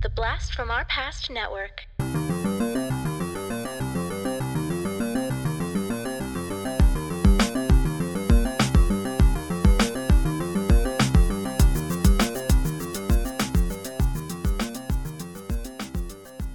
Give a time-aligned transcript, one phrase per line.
[0.00, 1.88] The Blast from Our Past Network.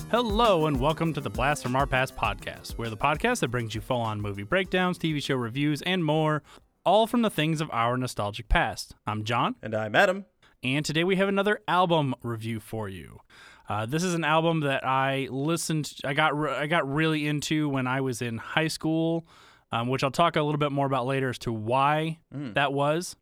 [0.10, 2.78] Hello, and welcome to the Blast from Our Past podcast.
[2.78, 6.44] We're the podcast that brings you full on movie breakdowns, TV show reviews, and more,
[6.86, 8.96] all from the things of our nostalgic past.
[9.05, 10.28] I'm John, And I'm Adam.
[10.64, 13.20] And today we have another album review for you.
[13.68, 17.70] Uh, this is an album that I listened, I got, re- I got really into
[17.70, 19.26] when I was in high school,
[19.72, 22.20] um, which I'll talk a little bit more about later as to why
[22.53, 23.16] that was,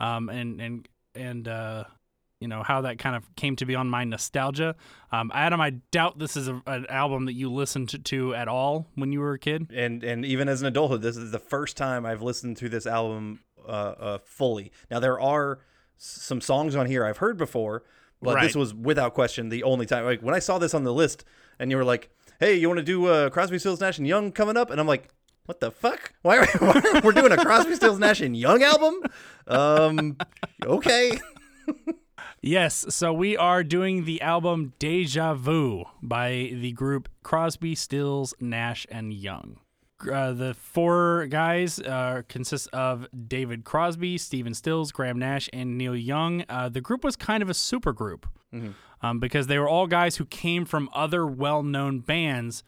[0.00, 1.84] um, and and and uh,
[2.40, 4.74] you know how that kind of came to be on my nostalgia.
[5.10, 8.48] Um, Adam, I doubt this is a, an album that you listened to, to at
[8.48, 9.70] all when you were a kid.
[9.74, 12.86] And and even as an adulthood, this is the first time I've listened to this
[12.86, 14.72] album uh, uh, fully.
[14.90, 15.58] Now there are
[16.04, 17.84] some songs on here I've heard before,
[18.20, 20.04] but this was without question the only time.
[20.04, 21.24] Like when I saw this on the list,
[21.58, 24.32] and you were like, "Hey, you want to do uh, Crosby, Stills, Nash and Young
[24.32, 25.08] coming up?" and I'm like.
[25.46, 26.12] What the fuck?
[26.22, 29.02] Why are why- we're doing a Crosby, Stills, Nash and Young album?
[29.48, 30.16] Um,
[30.64, 31.10] okay.
[32.40, 38.86] Yes, so we are doing the album Deja Vu by the group Crosby, Stills, Nash,
[38.88, 39.58] and Young.
[40.10, 45.96] Uh, the four guys uh, consist of David Crosby, Stephen Stills, Graham Nash, and Neil
[45.96, 46.44] Young.
[46.48, 48.26] Uh, the group was kind of a super group
[49.02, 52.62] um, because they were all guys who came from other well known bands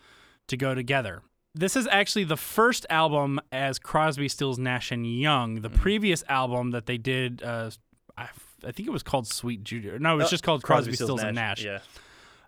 [0.48, 1.22] to go together.
[1.54, 5.60] This is actually the first album as Crosby, Stills, Nash, and Young.
[5.60, 7.70] The previous album that they did, uh,
[8.18, 8.28] I,
[8.66, 9.90] I think it was called Sweet Judy.
[10.00, 11.64] No, it was just called Crosby, Stills, and Nash.
[11.64, 11.78] Yeah.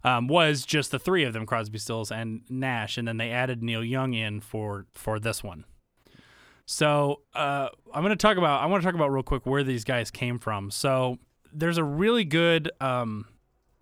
[0.05, 3.63] Um, was just the three of them, Crosby, Stills, and Nash, and then they added
[3.63, 5.65] Neil Young in for for this one.
[6.67, 8.63] So uh, I'm going to talk about.
[8.63, 10.71] I want to talk about real quick where these guys came from.
[10.71, 11.19] So
[11.53, 13.27] there's a really good um,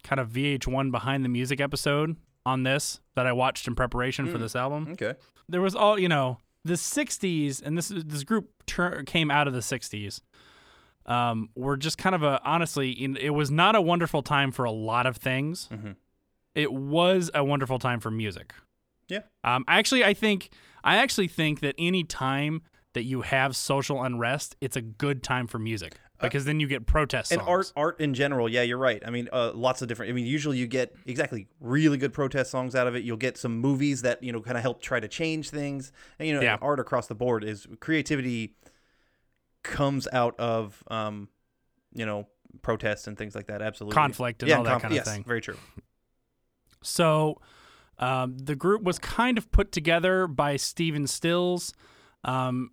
[0.02, 4.36] kind of VH1 behind the music episode on this that I watched in preparation for
[4.36, 5.14] this album Okay.
[5.48, 9.54] there was all you know the 60s and this this group tur- came out of
[9.54, 10.20] the 60s
[11.06, 14.66] um were just kind of a honestly in- it was not a wonderful time for
[14.66, 15.70] a lot of things
[16.54, 18.52] it was a wonderful time for music
[19.08, 19.20] Yeah.
[19.42, 20.50] um actually i think
[20.82, 22.62] i actually think that any time
[22.94, 26.86] that you have social unrest it's a good time for music because then you get
[26.86, 27.48] protest and songs.
[27.48, 30.24] art art in general yeah you're right i mean uh, lots of different i mean
[30.24, 34.02] usually you get exactly really good protest songs out of it you'll get some movies
[34.02, 36.56] that you know kind of help try to change things and you know Yeah.
[36.62, 38.54] art across the board is creativity
[39.62, 41.28] comes out of um
[41.92, 42.26] you know
[42.62, 45.08] protests and things like that absolutely Conflict and yeah, all that conf- kind of yes,
[45.08, 45.24] thing.
[45.24, 45.56] very true
[46.84, 47.40] So
[47.98, 51.72] um, the group was kind of put together by Stephen Stills,
[52.24, 52.70] um,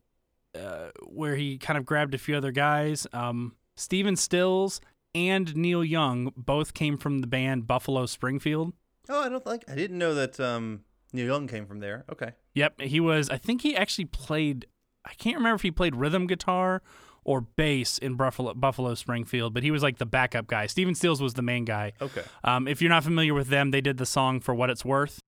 [0.54, 3.08] uh, where he kind of grabbed a few other guys.
[3.14, 4.82] Um, Stephen Stills
[5.16, 8.74] and Neil Young both came from the band Buffalo Springfield.
[9.10, 12.32] oh i don't like i didn't know that um neil young came from there okay
[12.54, 13.30] Yep, he was.
[13.30, 14.66] I think he actually played.
[15.06, 16.82] I can't remember if he played rhythm guitar
[17.24, 20.66] or bass in Buffalo, Buffalo Springfield, but he was like the backup guy.
[20.68, 21.94] Stephen Stills was the main guy.
[22.02, 24.84] okay Um, if you're not familiar with them, they did the song "For What It's
[24.84, 25.20] Worth."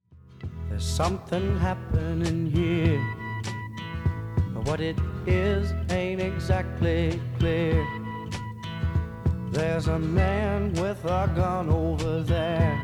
[0.69, 3.01] There's something happening here.
[4.53, 7.85] But what it is ain't exactly clear.
[9.51, 12.81] There's a man with a gun over there.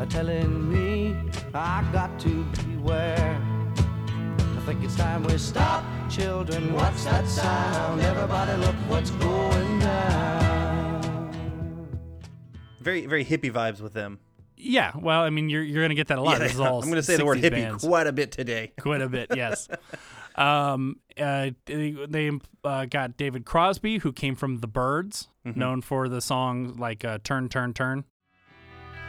[0.00, 1.16] A telling me
[1.54, 3.40] I got to beware.
[3.78, 6.72] I think it's time we stop, children.
[6.72, 8.00] What's that sound?
[8.00, 11.34] Everybody, look what's going down.
[12.80, 14.18] very very hippie vibes with them
[14.56, 16.32] Yeah, well, I mean, you're you're gonna get that a lot.
[16.32, 17.84] Yeah, this is all i'm gonna say the word 60s hippie bands.
[17.84, 19.30] quite a bit today quite a bit.
[19.34, 19.68] Yes.
[20.36, 22.30] um, uh, they they,
[22.64, 25.60] uh, got David Crosby, who came from the Byrds, Mm-hmm.
[25.60, 28.04] known for the song like uh, "Turn, Turn, Turn."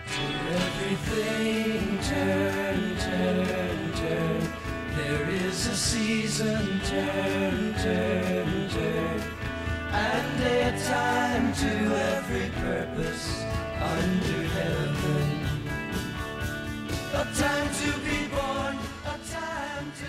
[0.06, 1.55] Everything turn,
[6.36, 9.22] a season, turn, turn, turn.
[9.92, 13.44] And a time to every purpose
[13.82, 15.42] under heaven.
[17.14, 20.06] A time to be born, a time to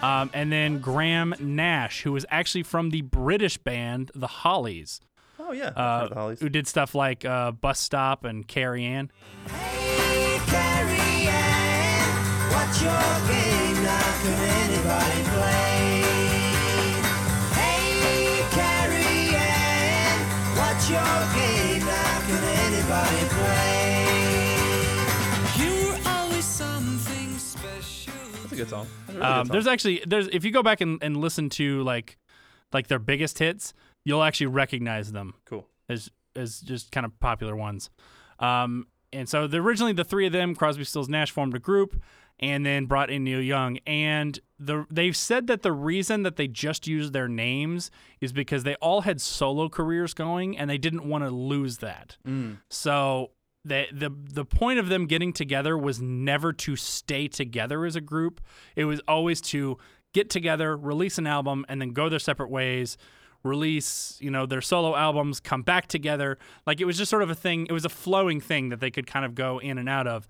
[0.00, 0.20] die.
[0.22, 5.00] Um, and then Graham Nash, who was actually from the British band The Hollies,
[5.38, 6.40] oh yeah uh, the Hollies.
[6.40, 9.12] who did stuff like uh, "Bus Stop" and "Carrie Ann."
[9.48, 12.90] Hey, Carrie Ann, what's your
[13.28, 14.18] game now?
[14.22, 15.57] Can anybody play?
[28.58, 28.86] Good song.
[29.08, 29.52] Really good Um, song.
[29.52, 32.18] there's actually there's if you go back and, and listen to like
[32.72, 33.72] like their biggest hits,
[34.04, 35.34] you'll actually recognize them.
[35.46, 35.66] cool.
[35.88, 37.90] as as just kind of popular ones.
[38.38, 42.00] Um, and so the, originally the three of them, Crosby, Stills, Nash, formed a group,
[42.38, 43.78] and then brought in Neil Young.
[43.86, 47.90] And the they've said that the reason that they just used their names
[48.20, 52.18] is because they all had solo careers going, and they didn't want to lose that.
[52.68, 53.30] So
[53.68, 58.00] the the the point of them getting together was never to stay together as a
[58.00, 58.40] group.
[58.76, 59.78] It was always to
[60.12, 62.96] get together, release an album, and then go their separate ways.
[63.44, 66.38] Release, you know, their solo albums, come back together.
[66.66, 67.66] Like it was just sort of a thing.
[67.66, 70.26] It was a flowing thing that they could kind of go in and out of,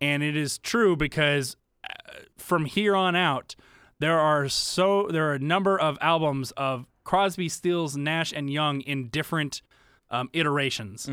[0.00, 1.56] and it is true because
[1.88, 3.56] uh, from here on out,
[3.98, 8.82] there are so there are a number of albums of Crosby, Stills, Nash, and Young
[8.82, 9.62] in different
[10.10, 11.08] um, iterations.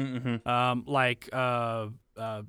[0.45, 2.41] Um, like uh, uh,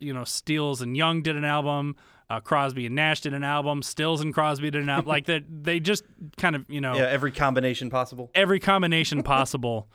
[0.00, 1.96] you know, Stills and Young did an album.
[2.28, 3.82] Uh, Crosby and Nash did an album.
[3.82, 5.06] Stills and Crosby did an album.
[5.08, 6.04] like that, they just
[6.36, 8.30] kind of you know Yeah, every combination possible.
[8.34, 9.88] every combination possible.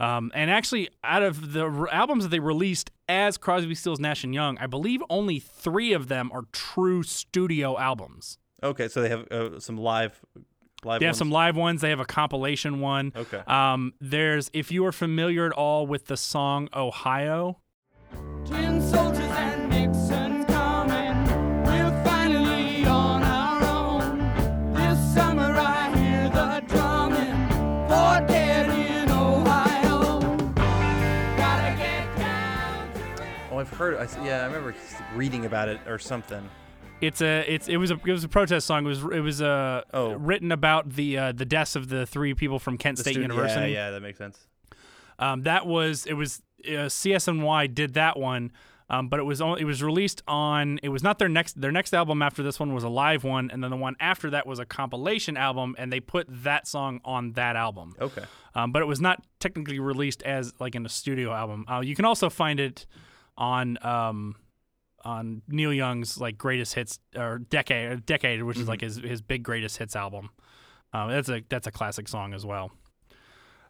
[0.00, 4.22] Um, and actually, out of the r- albums that they released as Crosby, Stills, Nash
[4.22, 8.38] and Young, I believe only three of them are true studio albums.
[8.62, 10.20] Okay, so they have uh, some live,
[10.84, 11.00] live.
[11.00, 11.80] They have some live ones.
[11.80, 13.12] They have a compilation one.
[13.16, 13.42] Okay.
[13.46, 17.58] Um, there's if you are familiar at all with the song Ohio.
[18.46, 21.24] Tin soldiers and Nixon's coming.
[21.64, 24.72] We're finally on our own.
[24.72, 27.48] This summer I hear the drumming
[27.88, 30.20] for dead in Ohio.
[31.36, 33.96] Gotta get down to Oh, I've heard.
[33.96, 34.74] I, s- yeah, I remember
[35.14, 36.48] reading about it or something.
[37.00, 38.84] It's a it's it was a it was a protest song.
[38.84, 40.14] It was it was uh, Oh.
[40.14, 43.32] written about the uh, the deaths of the three people from Kent The State student-
[43.32, 43.70] University.
[43.72, 44.38] Yeah, yeah, that makes sense.
[45.20, 48.50] Um, that was it was uh, CSNY did that one,
[48.90, 51.70] um, but it was only, it was released on it was not their next their
[51.70, 54.44] next album after this one was a live one, and then the one after that
[54.44, 57.94] was a compilation album, and they put that song on that album.
[58.00, 58.24] Okay.
[58.56, 61.64] Um, but it was not technically released as like in a studio album.
[61.70, 62.86] Uh, you can also find it
[63.36, 64.34] on um,
[65.08, 69.42] on Neil Young's like greatest hits or decade decade, which is like his his big
[69.42, 70.30] greatest hits album.
[70.92, 72.70] Um, that's a that's a classic song as well.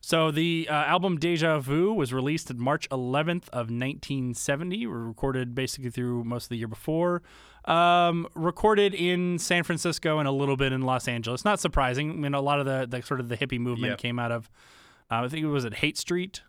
[0.01, 4.87] So the uh, album Deja Vu was released on March 11th of 1970.
[4.87, 7.23] Were recorded basically through most of the year before.
[7.65, 11.45] Um, recorded in San Francisco and a little bit in Los Angeles.
[11.45, 12.11] Not surprising.
[12.11, 13.99] I mean, a lot of the, the sort of the hippie movement Yep.
[13.99, 14.49] came out of.
[15.11, 16.43] Uh, I think it was at Haight Street.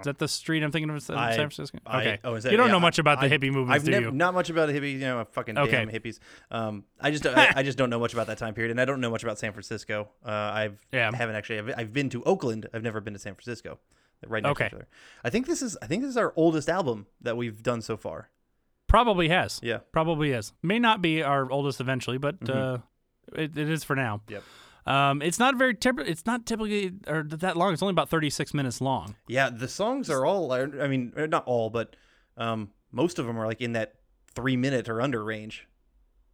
[0.00, 1.78] Is that the street I'm thinking of in San I- Francisco?
[1.86, 2.18] I- okay.
[2.24, 4.06] oh, is that- you don't yeah, know much about the hippie movement, I've do never
[4.06, 4.12] you?
[4.12, 4.92] not much about the hippies.
[4.94, 5.70] You know, fucking Okay.
[5.70, 6.18] damn hippies.
[6.50, 8.84] Um, I just I, I just don't know much about that time period, and I
[8.84, 10.08] don't know much about San Francisco.
[10.24, 11.14] Uh, I've Yeah.
[11.14, 11.58] haven't actually.
[11.58, 12.68] I've, I've been to Oakland.
[12.72, 13.78] I've never been to San Francisco.
[14.26, 14.64] Right next Okay.
[14.70, 14.88] to each other.
[15.22, 17.96] I think this is I think this is our oldest album that we've done so
[17.98, 18.30] far.
[18.86, 19.60] Probably has.
[19.62, 19.78] Yeah.
[19.92, 20.52] Probably is.
[20.62, 22.78] May not be our oldest eventually, but uh,
[23.34, 24.18] it, it is for now.
[24.24, 24.32] Mm-hmm.
[24.34, 24.42] Yep.
[24.86, 27.72] Um, it's not very typ- It's not typically or that long.
[27.72, 29.16] It's only about 36 minutes long.
[29.28, 30.52] Yeah, the songs are all.
[30.52, 31.96] I mean, uh, not all, but
[32.36, 33.94] um, most of them are like in that
[34.34, 35.66] three minute or under range.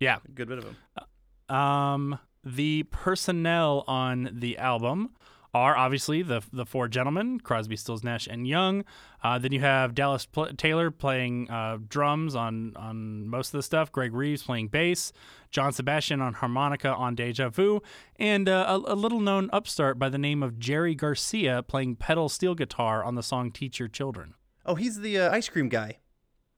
[0.00, 0.18] Yeah.
[0.26, 1.54] A good bit of them.
[1.56, 5.10] Um, the personnel on the album
[5.52, 8.84] are obviously the the four gentlemen: Crosby, Stills, Nash, and Young.
[9.22, 13.62] Uh, then you have Dallas Pl- Taylor playing uh, drums on on most of the
[13.62, 13.90] stuff.
[13.92, 15.12] Greg Reeves playing bass.
[15.50, 17.82] John Sebastian on harmonica on Deja Vu,
[18.16, 22.28] and uh, a, a little known upstart by the name of Jerry Garcia playing pedal
[22.28, 25.98] steel guitar on the song "Teach Your Children." Oh, he's the uh, ice cream guy,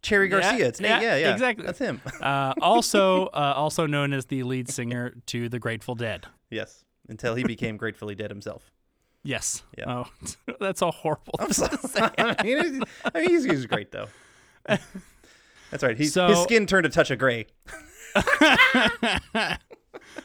[0.03, 0.67] Cherry Yeah, Garcia.
[0.69, 0.91] It's Nate.
[0.91, 1.65] yeah, Yeah, yeah, exactly.
[1.65, 2.03] That's him.
[2.21, 6.27] Uh, also, uh, also known as the lead singer to the Grateful Dead.
[6.51, 8.71] yes, until he became gratefully dead himself.
[9.25, 9.63] Yes.
[9.79, 10.05] Yeah.
[10.05, 10.07] Oh,
[10.61, 11.35] that's a horrible.
[11.39, 11.77] I'm sorry.
[12.19, 12.83] I mean,
[13.15, 14.09] I mean, he's, he's great though.
[14.67, 15.97] That's right.
[15.97, 17.47] He, So- his skin turned a touch of gray.
[19.35, 19.59] I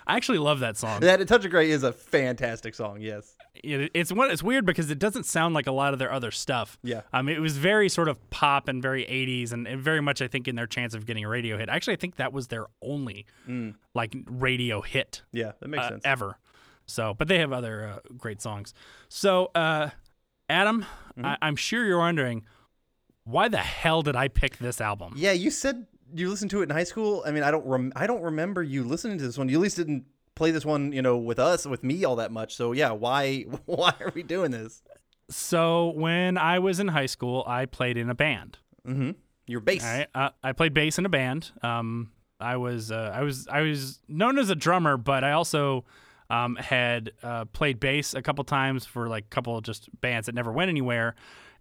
[0.08, 1.00] actually love that song.
[1.02, 3.00] That a touch of gray is a fantastic song.
[3.02, 3.34] Yes.
[3.56, 4.30] It, it's one.
[4.32, 6.78] It's weird because it doesn't sound like a lot of their other stuff.
[6.84, 7.02] Yeah.
[7.14, 10.28] Um, it was very sort of pop and very 80s and, and very much I
[10.28, 11.70] think in their chance of getting a radio hit.
[11.70, 13.26] Actually, I think that was their only
[13.94, 16.02] like radio hit Yeah, that makes uh, sense.
[16.06, 16.38] ever.
[16.88, 18.74] So, but they have other uh, great songs.
[19.10, 19.90] So, uh,
[20.50, 20.86] Adam,
[21.18, 21.26] Mm-hmm.
[21.26, 22.46] I, I'm sure you're wondering
[23.24, 25.14] why the hell did I pick this album?
[25.18, 27.24] Yeah, you said you listened to it in high school.
[27.26, 27.66] I mean, I don't.
[27.66, 29.50] Rem- I don't remember you listening to this one.
[29.50, 32.32] You at least didn't play this one, you know, with us, with me, all that
[32.32, 32.56] much.
[32.56, 33.46] So yeah, why?
[33.66, 34.84] Why are we doing this?
[35.30, 38.60] So, when I was in high school, I played in a band.
[39.48, 39.84] Your bass.
[39.84, 41.52] Right, uh, I played bass in a band.
[41.64, 45.84] Um, I was uh, I was I was known as a drummer, but I also
[46.30, 50.26] um, had uh, played bass a couple times for like a couple of just bands
[50.26, 51.16] that never went anywhere.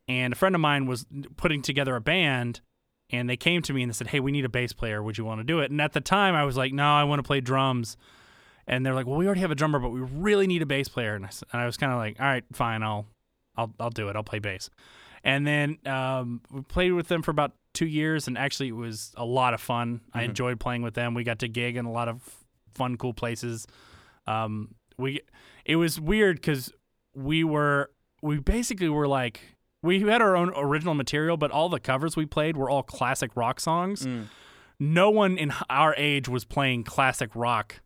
[0.09, 1.07] And a friend of mine was
[1.37, 2.61] putting together a band,
[3.11, 5.03] and they came to me and they said, "Hey, we need a bass player.
[5.03, 7.05] Would you want to do it?" And at the time, I was like, "No, I
[7.05, 7.97] want to play drums."
[8.69, 10.89] And they're like, "Well, we already have a drummer, but we really need a bass
[10.89, 13.07] player." And I, and I was kind of like, "All right, fine, I'll
[13.57, 14.17] I'll I'll do it.
[14.17, 14.71] I'll play bass."
[15.25, 19.13] And then um, we played with them for about two years, and actually, it was
[19.17, 20.01] a lot of fun.
[20.15, 21.15] I enjoyed playing with them.
[21.15, 22.23] We got to gig in a lot of
[22.75, 23.67] fun, cool places.
[24.26, 25.21] Um, we
[25.64, 26.73] it was weird because
[27.14, 27.90] we were
[28.23, 29.40] we basically were like
[29.83, 33.30] we had our own original material, but all the covers we played were all classic
[33.37, 34.06] rock songs.
[34.78, 37.80] No one in our age was playing classic rock.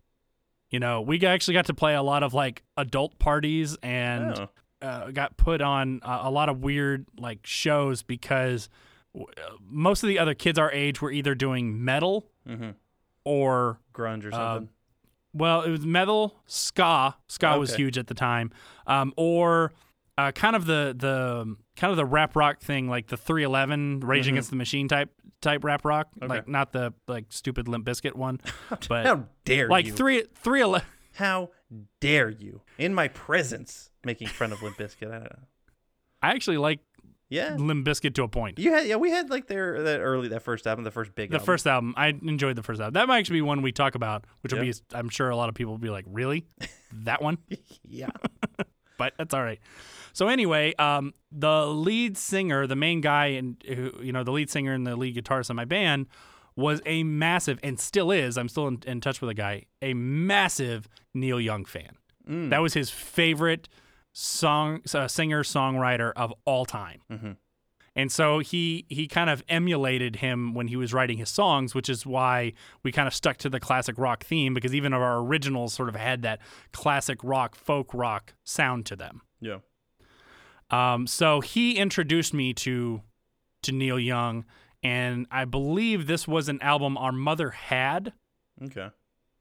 [0.70, 4.49] You know, we actually got to play a lot of like adult parties and Oh.
[4.82, 8.68] uh, got put on uh, a lot of weird like shows because
[9.12, 12.75] w- uh, most of the other kids our age were either doing metal Mhm.
[13.25, 14.68] or grunge or uh, something.
[15.33, 17.17] Well, it was metal, ska.
[17.29, 18.51] Ska was huge at the time,
[18.87, 19.73] um, or
[20.19, 24.29] uh, kind of the the kind of the rap rock thing, like the 311 Rage
[24.29, 25.11] Against the Machine type
[25.41, 28.41] type rap rock, like not the like stupid Limp Bizkit one,
[28.89, 29.93] but How dare like you?
[29.93, 30.87] three three eleven.
[31.15, 31.51] How
[32.01, 32.63] dare you?
[32.79, 35.09] In my presence, making fun of Limp Bizkit.
[35.09, 35.47] I don't know.
[36.23, 36.81] I actually like
[37.31, 37.55] Yeah.
[37.57, 38.59] Limp Bizkit to a point.
[38.59, 41.31] You had yeah, we had like their that early that first album, the first big
[41.31, 41.47] The album.
[41.47, 42.95] first album, I enjoyed the first album.
[42.95, 45.49] That might actually be one we talk about, which will be, I'm sure a lot
[45.49, 46.45] of people will be like, really,
[46.93, 47.39] that one?
[47.85, 48.11] yeah.
[48.99, 49.61] but that's all right.
[50.13, 54.75] So anyway, um, the lead singer, the main guy, and you know, the lead singer
[54.75, 56.07] and the lead guitarist in my band
[56.57, 58.37] was a massive, and still is.
[58.37, 59.67] I'm still in, in touch with the guy.
[59.83, 61.97] A massive Neil Young fan.
[62.29, 62.51] Mm.
[62.51, 63.69] That was his favorite
[64.12, 67.00] song, uh, singer, songwriter of all time.
[67.11, 67.37] Mhm.
[67.97, 71.88] And so he he kind of emulated him when he was writing his songs, which
[71.88, 72.52] is why
[72.85, 75.97] we kind of stuck to the classic rock theme because even our originals sort of
[75.97, 76.40] had that
[76.73, 79.23] classic rock, folk rock sound to them.
[79.40, 79.59] Yeah.
[80.71, 83.02] Um, so he introduced me to
[83.62, 84.45] to Neil Young,
[84.83, 88.12] and I believe this was an album our mother had,
[88.62, 88.90] Okay.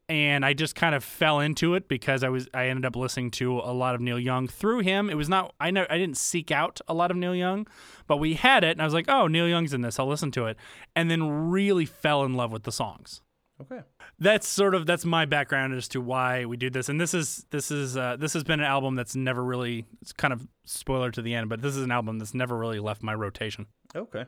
[0.09, 3.31] And I just kind of fell into it because I was I ended up listening
[3.31, 5.09] to a lot of Neil Young through him.
[5.09, 7.67] It was not I know I didn't seek out a lot of Neil Young,
[8.07, 9.99] but we had it, and I was like, oh, Neil Young's in this.
[9.99, 10.57] I'll listen to it,
[10.95, 13.21] and then really fell in love with the songs
[13.61, 13.81] Okay.
[14.19, 17.45] that's sort of that's my background as to why we do this and this is
[17.51, 21.11] this is uh, this has been an album that's never really it's kind of spoiler
[21.11, 24.23] to the end but this is an album that's never really left my rotation Okay.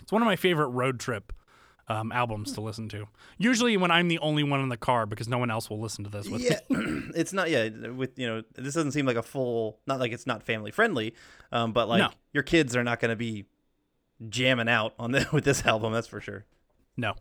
[0.00, 1.32] it's one of my favorite road trip
[1.88, 3.06] um, albums to listen to
[3.38, 6.04] usually when i'm the only one in the car because no one else will listen
[6.04, 7.50] to this with Yeah, it's not.
[7.50, 9.78] Yeah, with you know, this doesn't seem like a full.
[9.86, 11.14] Not like it's not family friendly,
[11.50, 12.10] um, but like No.
[12.32, 13.46] your kids are not going to be
[14.28, 15.92] jamming out on the, with this album.
[15.92, 16.44] That's for sure.
[16.96, 17.14] no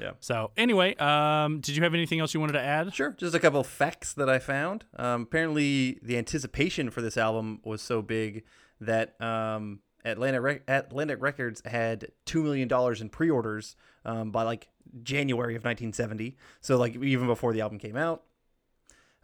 [0.00, 0.12] Yeah.
[0.20, 3.10] so anyway um, did you have anything else you wanted to add Sure.
[3.16, 4.84] Just a couple facts that I found.
[4.96, 8.42] Um, apparently, the anticipation for this album was so big
[8.80, 14.68] that um, Atlantic Rec- Atlantic Records had two million dollars in pre-orders um, by like
[15.02, 16.36] January of 1970.
[16.60, 18.22] So like even before the album came out,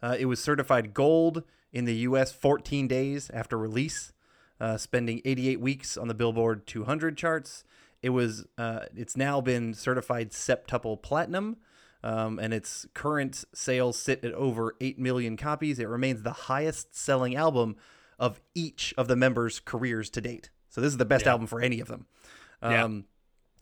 [0.01, 2.31] uh, it was certified gold in the U.S.
[2.31, 4.13] 14 days after release,
[4.59, 7.63] uh, spending 88 weeks on the Billboard 200 charts.
[8.01, 8.45] It was.
[8.57, 11.57] Uh, it's now been certified septuple platinum,
[12.01, 15.79] um, and its current sales sit at over 8 million copies.
[15.79, 17.75] It remains the highest-selling album
[18.17, 20.49] of each of the members' careers to date.
[20.69, 22.05] So this is the best album for any of them.
[22.63, 22.83] Yeah.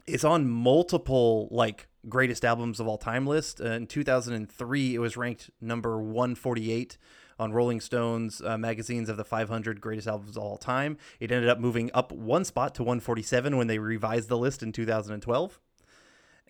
[0.08, 3.62] It's on multiple like greatest albums of all time list.
[3.62, 6.98] Uh, in 2003, it was ranked number 148
[7.40, 10.98] on Rolling Stone's uh, magazines of the 500 greatest albums of all time.
[11.20, 14.72] It ended up moving up one spot to 147 when they revised the list in
[14.72, 15.60] 2012.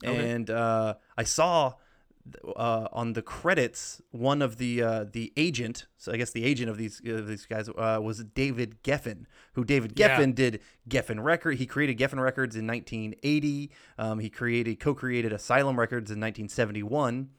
[0.03, 1.73] And uh, I saw
[2.55, 6.69] uh, on the credits one of the uh, the agent, so I guess the agent
[6.69, 10.17] of these uh, these guys uh, was David Geffen, who David Yeah.
[10.19, 11.57] Geffen did Geffen Record.
[11.57, 13.71] He created Geffen Records in 1980.
[13.97, 17.29] Um, he created co-created Asylum Records in 1971.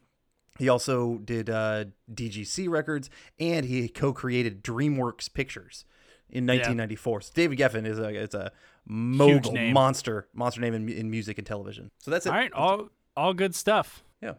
[0.58, 5.84] He also did uh, DGC Records, and he co-created DreamWorks Pictures
[6.30, 7.20] in 1994.
[7.20, 8.50] So David Geffen is a it's a
[8.84, 11.90] mogul monster monster name in, in music and television.
[11.98, 12.30] So that's it.
[12.30, 14.34] all right all all good stuff Yeah.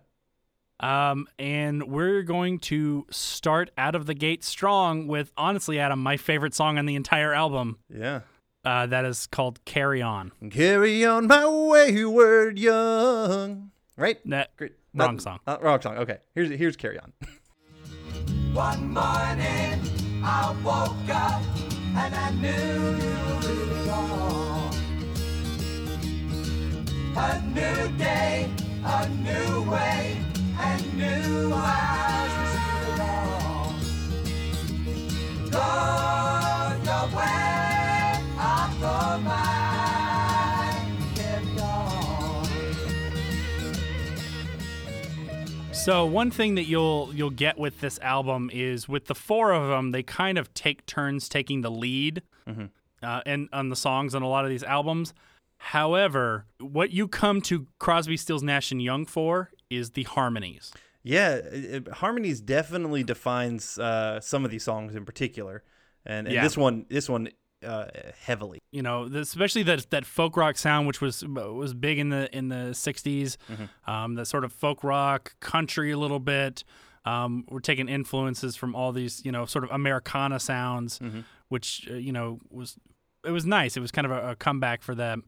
[0.79, 6.15] Um, and we're going to start out of the gate strong with, honestly, Adam, my
[6.17, 7.79] favorite song on the entire album.
[7.93, 8.21] Yeah.
[8.63, 13.71] Uh, that is called "Carry On." Carry on my wayward young.
[13.97, 14.19] Right?
[14.29, 14.73] That Great.
[14.93, 15.39] wrong Not- song.
[15.47, 15.97] uh, wrong song.
[15.97, 16.17] Okay.
[16.35, 17.13] Here's here's carry on.
[18.53, 19.79] One morning
[20.23, 21.41] I woke up
[21.95, 22.97] and I knew
[23.49, 24.75] it was on.
[27.15, 28.49] A new day,
[28.85, 30.17] a new way,
[30.59, 33.73] and new eyes to see it all.
[35.49, 35.67] Go
[36.83, 40.97] your way, I'll go mine.
[41.15, 42.45] Kept on.
[45.73, 49.69] So one thing that you'll you'll get with this album is with the four of
[49.69, 52.21] them, they kind of take turns taking the lead.
[53.01, 55.13] uh, and on the songs on a lot of these albums.
[55.57, 60.71] However, what you come to Crosby, Stills, Nash and Young for is the harmonies.
[61.03, 65.63] Yeah, it, harmonies definitely defines uh, some of these songs in particular,
[66.05, 66.43] and, and Yeah.
[66.43, 67.29] this one, this one
[67.65, 67.85] uh,
[68.21, 68.59] heavily.
[68.71, 72.33] you know, the- especially that that folk rock sound, which was was big in the
[72.35, 73.37] in the '60s.
[73.87, 76.63] Um, that sort of folk rock, country a little bit.
[77.05, 80.99] Um, we're taking influences from all these, you know, sort of Americana sounds,
[81.47, 82.77] which uh, you know was
[83.25, 83.75] it was nice.
[83.77, 85.23] It was kind of a, a comeback for them.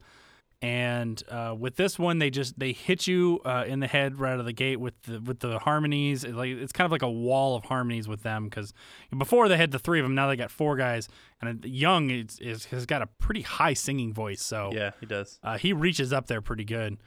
[0.64, 4.34] And uh, with this one, they just they hit you uh, in the head right
[4.34, 6.24] out of the gate with the with the harmonies.
[6.24, 8.72] It, like it's kind of like a wall of harmonies with them because
[9.18, 11.10] before they had the three of them, now they got four guys.
[11.42, 15.40] And Young is, is has got a pretty high singing voice, so Yeah, he does.
[15.42, 16.98] uh, he reaches up there pretty good.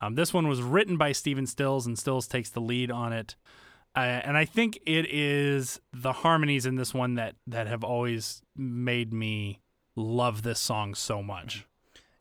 [0.00, 3.36] Um, this one was written by Stephen Stills, and Stills takes the lead on it.
[3.94, 8.40] Uh, and I think it is the harmonies in this one that that have always
[8.56, 9.60] made me
[9.96, 11.66] love this song so much.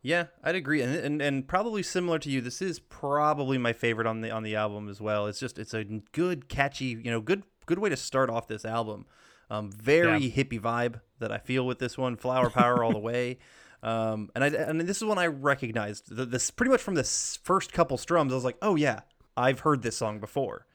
[0.03, 2.41] Yeah, I'd agree, and, and and probably similar to you.
[2.41, 5.27] This is probably my favorite on the on the album as well.
[5.27, 8.65] It's just it's a good, catchy, you know, good good way to start off this
[8.65, 9.05] album.
[9.51, 10.43] Um, very Yeah.
[10.43, 12.15] hippie vibe that I feel with this one.
[12.15, 13.37] Flower power all the way.
[13.83, 16.15] Um, and I and this is one I recognized.
[16.15, 18.31] The, this pretty much from the first couple strums.
[18.31, 19.01] I was like, oh yeah,
[19.37, 20.65] I've heard this song before.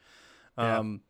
[0.58, 0.78] Yeah.
[0.78, 1.00] Um,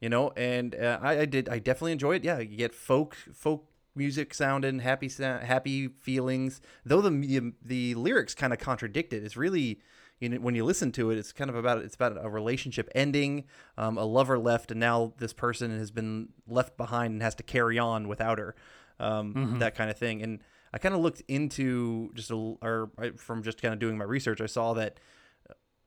[0.00, 1.48] you know, and uh, I, I did.
[1.48, 2.24] I definitely enjoy it.
[2.24, 6.60] Yeah, you get folk folk music sounding, happy sound, happy feelings.
[6.84, 9.24] Though the the, lyrics kind of contradict it.
[9.24, 9.80] It's really
[10.20, 12.88] you know when you listen to it, it's kind of about it's about a relationship
[12.94, 13.44] ending,
[13.76, 17.42] um, a lover left, and now this person has been left behind and has to
[17.42, 18.54] carry on without her.
[18.98, 20.22] Um, That kind of thing.
[20.22, 20.40] And
[20.72, 24.04] I kind of looked into just a, or I- from just kind of doing my
[24.04, 24.98] research, I saw that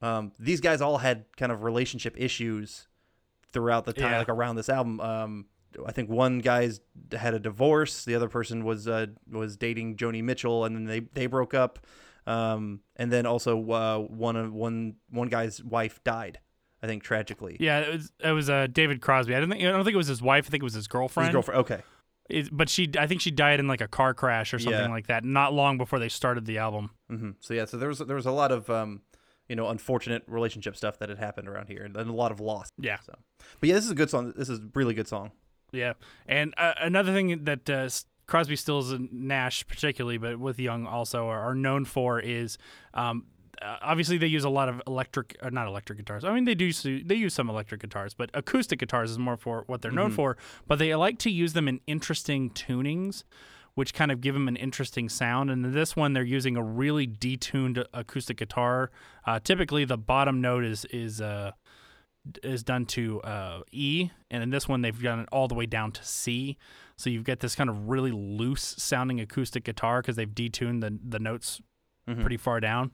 [0.02, 2.86] um, these guys all had kind of relationship issues
[3.52, 4.18] throughout the time, Yeah.
[4.18, 5.00] like around this album.
[5.86, 6.80] I think one guy's
[7.12, 11.00] had a divorce, the other person was uh, was dating Joni Mitchell, and then they
[11.00, 11.78] they broke up.
[12.26, 16.38] Um, and then also uh, one of one one guy's wife died,
[16.82, 17.56] I think tragically.
[17.60, 19.34] Yeah, it was it was uh, David Crosby.
[19.34, 20.46] I don't think I don't think it was his wife.
[20.46, 21.28] I think it was his girlfriend.
[21.28, 21.60] His girlfriend.
[21.60, 21.82] Okay.
[22.28, 24.88] It- but she, I think she died in like a car crash or something Yeah.
[24.88, 25.24] like that.
[25.24, 26.90] Not long before they started the album.
[27.10, 27.30] Mm-hmm.
[27.40, 29.00] So yeah, so there was there was a lot of um,
[29.48, 32.38] you know, unfortunate relationship stuff that had happened around here, and, and a lot of
[32.38, 32.70] loss.
[32.78, 32.98] Yeah.
[33.04, 33.18] So,
[33.58, 34.32] but yeah, this is a good song.
[34.36, 35.32] This is a really good song.
[35.72, 35.94] Yeah,
[36.26, 37.88] and uh, another thing that uh,
[38.26, 42.58] Crosby, Stills, and Nash, particularly, but with Young also, are, are known for is
[42.94, 43.24] um,
[43.60, 46.24] uh, obviously they use a lot of electric, uh, not electric guitars.
[46.24, 49.36] I mean, they do s- they use some electric guitars, but acoustic guitars is more
[49.36, 50.36] for what they're known for.
[50.66, 53.24] But they like to use them in interesting tunings.
[53.76, 56.62] Which kind of give them an interesting sound, and in this one they're using a
[56.62, 58.90] really detuned acoustic guitar.
[59.24, 61.52] Uh, typically, the bottom note is is uh,
[62.42, 65.66] is done to uh, E, and in this one they've done it all the way
[65.66, 66.56] down to C.
[66.96, 70.98] So you've got this kind of really loose sounding acoustic guitar because they've detuned the
[71.02, 71.60] the notes
[72.20, 72.90] pretty far down.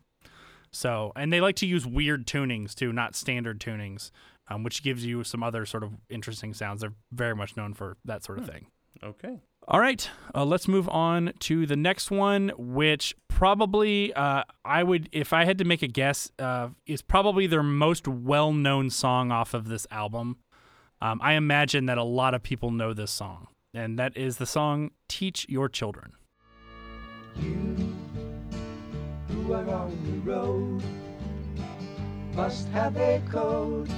[0.70, 4.10] So and they like to use weird tunings too, not standard tunings,
[4.48, 6.82] um, which gives you some other sort of interesting sounds.
[6.82, 8.66] They're very much known for that sort of thing.
[9.02, 9.40] Okay.
[9.68, 15.08] All right, uh, let's move on to the next one, which probably uh, I would,
[15.10, 19.54] if I had to make a guess, uh, is probably their most well-known song off
[19.54, 20.36] of this album.
[21.00, 24.46] Um, I imagine that a lot of people know this song, and that is the
[24.46, 26.12] song "Teach Your Children."
[27.34, 27.76] You
[29.28, 30.80] who are on the road
[32.36, 33.90] must have a code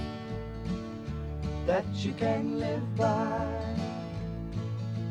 [1.67, 3.45] that you can live by,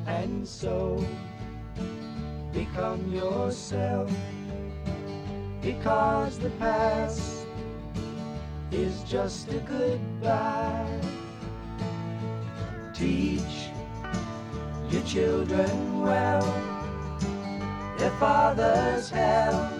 [0.07, 1.05] and so
[2.51, 4.11] become yourself.
[5.61, 7.45] Because the past
[8.71, 11.01] is just a goodbye.
[12.93, 13.69] Teach
[14.89, 16.77] your children well
[17.97, 19.71] their father's hell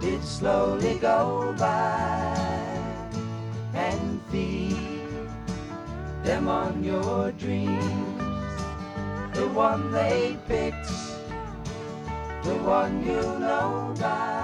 [0.00, 2.34] did slowly go by
[3.74, 4.76] and feed
[6.22, 8.13] them on your dreams
[9.34, 10.88] the one they picked
[12.44, 14.42] the one you know by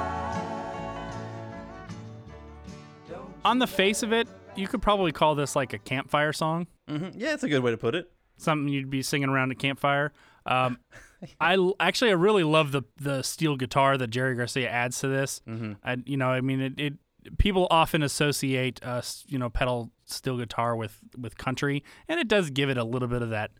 [3.44, 6.66] On the face of it, you could probably call this like a campfire song.
[6.88, 8.10] hmm Yeah, it's a good way to put it.
[8.36, 10.12] something you'd be singing around a campfire.
[10.46, 10.78] Um,
[11.40, 15.08] I l- actually I really love the the steel guitar that Jerry Garcia adds to
[15.08, 15.40] this.
[15.48, 15.72] Mm-hmm.
[15.84, 16.94] I, you know, I mean, it, it
[17.38, 22.48] people often associate uh, you know pedal steel guitar with with country, and it does
[22.50, 23.50] give it a little bit of that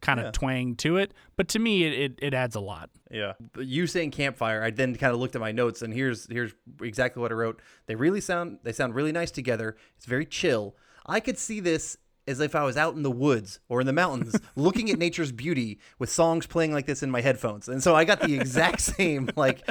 [0.00, 0.30] kind of Yeah.
[0.32, 1.12] twang to it.
[1.36, 2.90] But to me, it, it it adds a lot.
[3.10, 3.32] Yeah.
[3.58, 7.20] You saying campfire, I then kind of looked at my notes and here's here's exactly
[7.20, 7.60] what I wrote.
[7.86, 9.76] They really sound they sound really nice together.
[9.96, 10.76] It's very chill.
[11.06, 11.96] I could see this
[12.28, 15.32] as if I was out in the woods or in the mountains looking at nature's
[15.32, 17.68] beauty with songs playing like this in my headphones.
[17.68, 19.68] And so I got the exact same like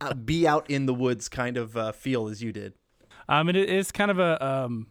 [0.00, 2.72] uh, be out in the woods kind of uh, feel as you did.
[3.28, 4.86] Um, it is kind of a um,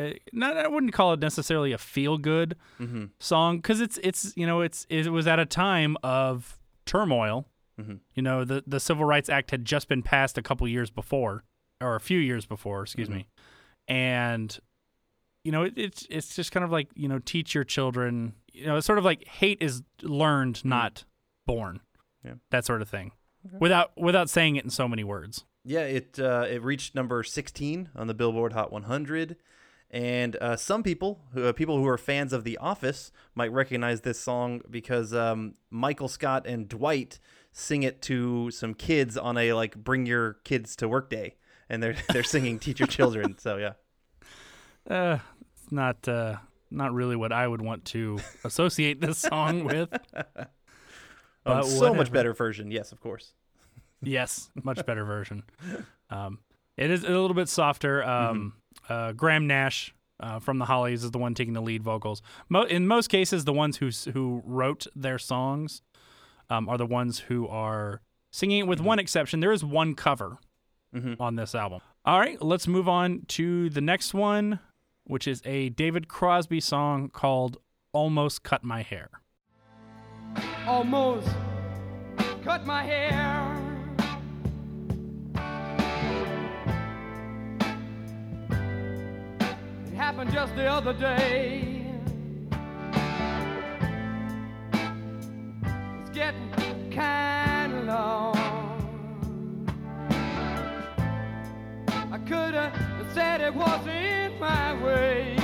[0.00, 3.06] Uh, not I wouldn't call it necessarily a feel good mm-hmm.
[3.18, 7.46] song because it's it's you know it's it was at a time of turmoil.
[7.80, 7.96] Mm-hmm.
[8.14, 11.44] You know the the Civil Rights Act had just been passed a couple years before,
[11.80, 13.26] or a few years before, excuse me,
[13.88, 13.94] mm-hmm.
[13.94, 14.58] and
[15.44, 18.34] you know it, it's it's just kind of like you know teach your children.
[18.52, 21.04] You know it's sort of like hate is learned, not
[21.46, 21.80] born.
[22.24, 22.34] Yeah.
[22.50, 23.12] that sort of thing,
[23.58, 25.44] without without saying it in so many words.
[25.64, 29.36] Yeah, it uh, it reached number 16 on the Billboard Hot 100,
[29.90, 34.20] and uh, some people, uh, people who are fans of The Office, might recognize this
[34.20, 37.18] song because um, Michael Scott and Dwight
[37.52, 41.34] sing it to some kids on a like bring your kids to work day,
[41.68, 43.36] and they're they're singing teach your children.
[43.38, 43.72] So yeah,
[44.88, 45.18] Uh,
[45.52, 46.36] it's not uh,
[46.70, 49.88] not really what I would want to associate this song with.
[51.42, 52.70] But so much better version.
[52.70, 53.32] Yes, of course.
[54.02, 55.42] Yes, much better version.
[56.12, 56.40] Um,
[56.76, 58.02] it is a little bit softer.
[58.02, 58.54] Um,
[58.90, 62.20] uh, Graham Nash uh, from the Hollies is the one taking the lead vocals.
[62.48, 65.82] Mo- in most cases, the ones who who wrote their songs
[66.50, 68.66] um, are the ones who are singing it.
[68.66, 70.38] With one exception, there is one cover
[71.18, 71.80] on this album.
[72.04, 74.58] All right, let's move on to the next one,
[75.04, 77.56] which is a David Crosby song called
[77.92, 79.08] "Almost Cut My Hair."
[80.66, 81.28] almost
[82.42, 83.69] cut my hair.
[90.00, 91.84] Happened just the other day.
[96.00, 98.36] It's getting kind of long.
[101.86, 105.36] I could have said it wasn't my way,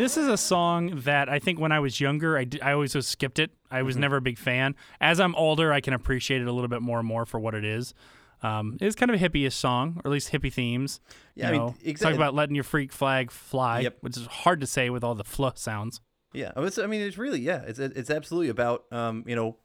[0.00, 2.94] This is a song that I think when I was younger, I, d- I always
[2.94, 3.50] just skipped it.
[3.70, 4.74] I was never a big fan.
[4.98, 7.54] As I'm older, I can appreciate it a little bit more and more for what
[7.54, 7.92] it is.
[8.42, 11.00] Um, it's kind of a hippie-ish song, or at least hippie themes.
[11.34, 13.98] Yeah, you I mean, know, exa- talk about letting your freak flag fly, Yep.
[14.00, 16.00] which is hard to say with all the fluh sounds.
[16.32, 19.58] Yeah, it's, I mean, it's really yeah, it's it's absolutely about um, you know,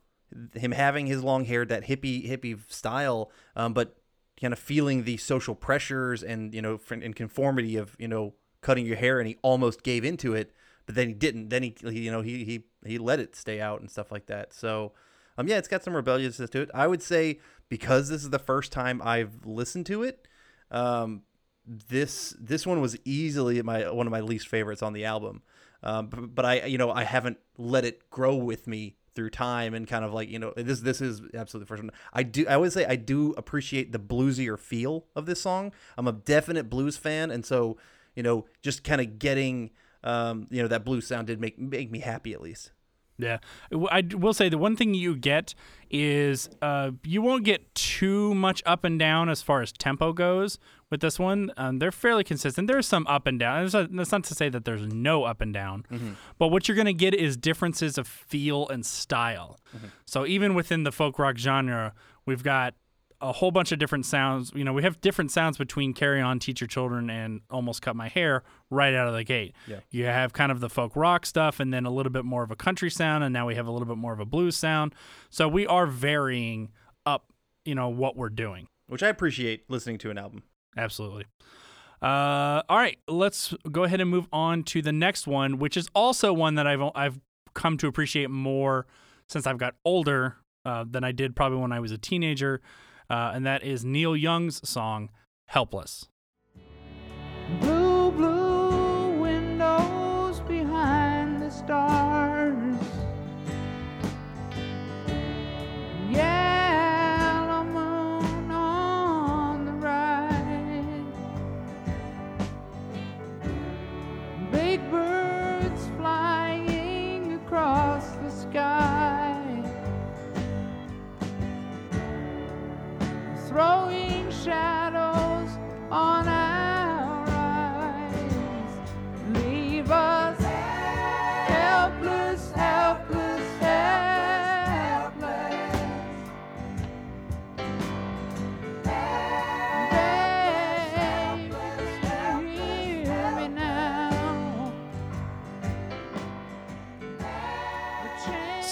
[0.53, 3.95] him having his long hair, that hippie hippie style, um, but
[4.37, 8.33] kind of feeling the social pressures and you know, and conformity of you know
[8.65, 10.51] cutting your hair, and he almost gave into it,
[10.87, 11.49] but then he didn't.
[11.49, 14.53] Then he, you know he he he let it stay out and stuff like that.
[14.53, 14.93] So,
[15.37, 16.71] um, yeah, it's got some rebelliousness to it.
[16.73, 20.27] I would say because this is the first time I've listened to it,
[20.71, 21.21] um,
[21.65, 25.43] this this one was easily my one of my least favorites on the album.
[25.83, 29.73] Um, but, but I you know I haven't let it grow with me through time
[29.75, 31.91] and kind of like you know this this is absolutely the first one.
[32.13, 35.71] I do I always say I do appreciate the bluesier feel of this song.
[35.99, 37.77] I'm a definite blues fan, and so
[38.15, 39.71] you know just kind of getting
[40.03, 42.71] um, you know that blues sound did make make me happy at least.
[43.17, 43.37] Yeah,
[43.91, 45.55] I will say the one thing you get
[45.89, 50.59] is uh, you won't get too much up and down as far as tempo goes
[50.89, 51.49] with this one.
[51.55, 52.67] Um, they're fairly consistent.
[52.67, 53.63] There's some up and down.
[53.73, 55.85] A- That's not to say that there's no up and down,
[56.37, 59.59] but what you're going to get is differences of feel and style.
[60.05, 61.93] So even within the folk rock genre,
[62.25, 62.73] we've got
[63.21, 64.51] a whole bunch of different sounds.
[64.55, 67.95] You know, we have different sounds between Carry On, Teach Your Children, and Almost Cut
[67.95, 69.55] My Hair right out of the gate.
[69.67, 69.79] Yeah.
[69.89, 72.51] You have kind of the folk rock stuff, and then a little bit more of
[72.51, 74.93] a country sound, and now we have a little bit more of a blues sound.
[75.29, 76.71] So we are varying
[77.05, 77.31] up,
[77.63, 78.67] you know, what we're doing.
[78.87, 80.43] Which I appreciate listening to an album.
[80.77, 81.25] Absolutely.
[82.01, 85.87] Uh, all right, let's go ahead and move on to the next one, which is
[85.95, 87.19] also one that I've I've
[87.53, 88.85] come to appreciate more
[89.27, 92.61] since I've got older uh, than I did probably when I was a teenager,
[93.09, 95.09] uh, and that is Neil Young's song
[95.47, 96.07] "Helpless."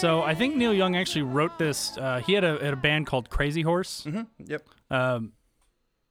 [0.04, 1.98] So I think Neil Young actually wrote this.
[1.98, 4.62] Uh, he had a, had a band called Crazy Horse, hmm Yep.
[4.92, 5.32] um,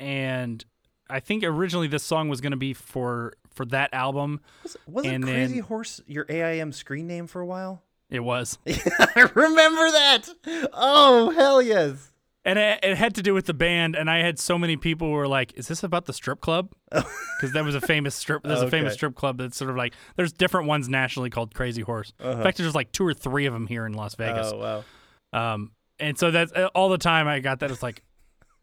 [0.01, 0.65] and
[1.11, 4.41] I think originally this song was going to be for for that album.
[4.63, 7.83] Was, wasn't Crazy then- Horse your AIM screen name for a while?
[8.09, 10.27] It was, I remember that.
[10.73, 12.12] Oh hell yes.
[12.45, 13.95] And it, it had to do with the band.
[13.95, 16.73] And I had so many people who were like, "Is this about the strip club?"
[17.41, 18.45] Because that was a famous strip.
[18.45, 21.83] There's a famous strip club that's sort of like there's different ones nationally called Crazy
[21.83, 22.13] Horse.
[22.21, 24.53] In fact, there's like two or three of them here in Las Vegas.
[24.53, 24.85] Oh
[25.33, 25.55] wow.
[25.55, 27.71] Um, and so that's uh, all the time I got that.
[27.73, 28.05] It's like,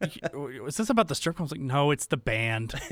[0.00, 1.44] is this about the strip club?
[1.44, 2.72] I was like, no, it's the band.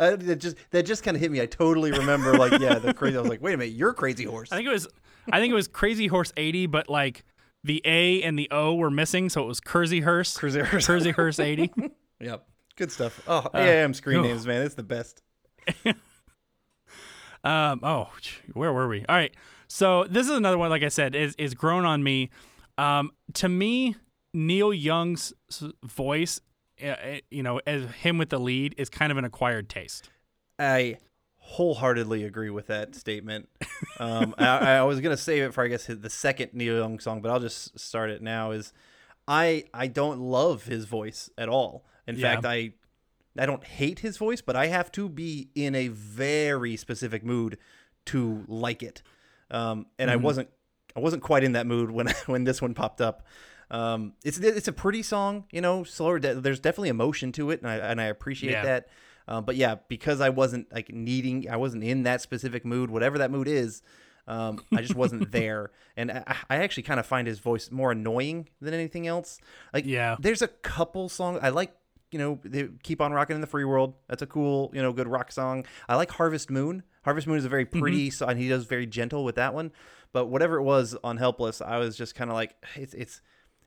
[0.00, 1.40] I, that just that just kind of hit me.
[1.40, 3.16] I totally remember like yeah the crazy.
[3.16, 4.50] I was like wait a minute, you're Crazy Horse.
[4.50, 4.88] I think it was,
[5.30, 7.24] I think it was Crazy Horse 80, but like
[7.64, 10.36] the A and the O were missing, so it was Hearse.
[10.36, 11.38] Crazy Horse.
[11.38, 11.72] 80.
[12.20, 12.48] Yep.
[12.74, 13.22] Good stuff.
[13.28, 14.62] Oh AIM screen names, man.
[14.62, 15.22] It's the best.
[17.44, 18.10] Um, oh,
[18.52, 19.04] where were we?
[19.08, 19.32] All right.
[19.68, 22.30] So this is another one, like I said, is is grown on me.
[22.76, 23.96] Um, to me,
[24.34, 25.32] Neil Young's
[25.84, 26.40] voice,
[26.82, 30.10] uh, uh, you know, as him with the lead, is kind of an acquired taste.
[30.58, 30.98] I
[31.52, 33.48] wholeheartedly agree with that statement.
[33.98, 37.20] Um, I, I was gonna save it for I guess the second Neil Young song,
[37.22, 38.50] but I'll just start it now.
[38.50, 38.72] Is
[39.26, 41.84] I I don't love his voice at all.
[42.06, 42.34] In Yeah.
[42.34, 42.72] fact, I
[43.38, 47.56] I don't hate his voice, but I have to be in a very specific mood
[48.06, 49.02] to like it.
[49.50, 50.48] Um, and I wasn't
[50.96, 53.26] I wasn't quite in that mood when when this one popped up.
[53.70, 56.18] Um, it's it's a pretty song, you know, slower.
[56.18, 58.64] de- There's definitely emotion to it, and I and I appreciate Yeah.
[58.64, 58.88] that.
[59.28, 63.18] Um, but yeah, because I wasn't like needing, I wasn't in that specific mood, whatever
[63.18, 63.82] that mood is.
[64.26, 67.92] Um, I just wasn't there, and I, I actually kind of find his voice more
[67.92, 69.38] annoying than anything else.
[69.72, 70.16] Like, Yeah.
[70.18, 71.74] there's a couple songs I like.
[72.10, 73.92] You know, they keep on rocking in the free world.
[74.08, 75.66] That's a cool, you know, good rock song.
[75.90, 76.82] I like Harvest Moon.
[77.04, 78.36] Harvest Moon is a very pretty song.
[78.38, 79.72] He does very gentle with that one.
[80.12, 83.20] But whatever it was on Helpless, I was just kind of like, it's it's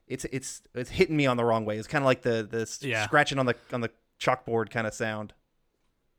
[0.08, 1.78] it's it's it's hitting me on the wrong way.
[1.78, 3.04] It's kind of like the the Yeah.
[3.06, 5.34] scratching on the on the chalkboard kind of sound.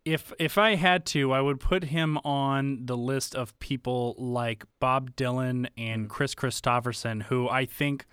[0.04, 4.64] If if I had to, I would put him on the list of people like
[4.80, 6.06] Bob Dylan and mm-hmm.
[6.06, 8.06] Kris Kristofferson, who I think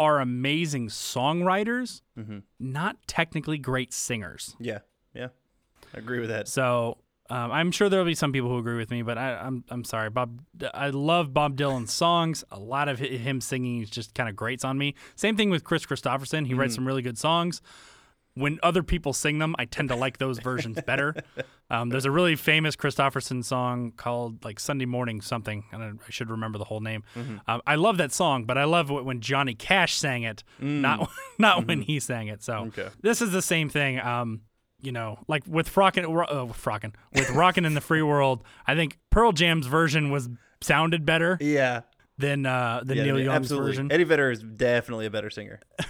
[0.00, 2.38] are amazing songwriters, mm-hmm.
[2.58, 4.56] not technically great singers.
[4.58, 4.78] Yeah,
[5.14, 5.28] yeah,
[5.94, 6.48] I agree with that.
[6.48, 6.98] So
[7.30, 9.84] um, I'm sure there'll be some people who agree with me, but I, I'm I'm
[9.84, 10.40] sorry, Bob.
[10.72, 12.42] I love Bob Dylan's songs.
[12.50, 14.94] A lot of him singing is just kind of grates on me.
[15.14, 16.46] Same thing with Kris Kristofferson.
[16.46, 16.76] He writes mm-hmm.
[16.76, 17.60] some really good songs.
[18.38, 21.14] When other people sing them, I tend to like those versions better.
[21.70, 26.08] Um, there's a really famous Kristofferson song called like Sunday Morning something, and I, I
[26.10, 27.04] should remember the whole name.
[27.46, 31.10] Um, I love that song, but I love it when Johnny Cash sang it, not
[31.38, 32.42] not when he sang it.
[32.42, 32.88] So Okay.
[33.02, 34.00] this is the same thing.
[34.00, 34.40] Um,
[34.80, 38.96] you know, like with Frockin', uh, Frockin', with Rockin' in the Free World, I think
[39.10, 40.30] Pearl Jam's version was
[40.62, 41.82] sounded better Yeah,
[42.16, 43.72] than uh, than yeah, Neil Young's absolutely.
[43.72, 43.92] version.
[43.92, 45.60] Eddie Vedder is definitely a better singer.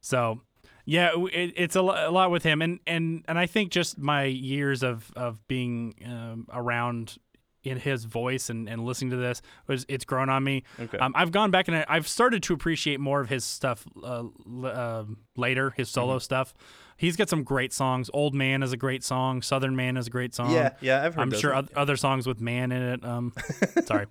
[0.00, 0.40] So,
[0.84, 3.98] yeah, it, it's a, lo- a lot with him, and and and I think just
[3.98, 7.16] my years of of being um, around
[7.62, 10.64] in his voice and, and listening to this was it's grown on me.
[10.78, 10.98] Okay.
[10.98, 14.18] Um, I've gone back and I, I've started to appreciate more of his stuff uh,
[14.46, 16.20] l- uh, later, his solo Mm-hmm.
[16.20, 16.52] stuff.
[16.98, 18.10] He's got some great songs.
[18.12, 19.40] Old Man is a great song.
[19.40, 20.52] Southern Man is a great song.
[20.52, 23.02] Yeah, yeah, I've heard I'm sure oth- other songs with man in it.
[23.04, 23.32] Um,
[23.86, 24.06] sorry,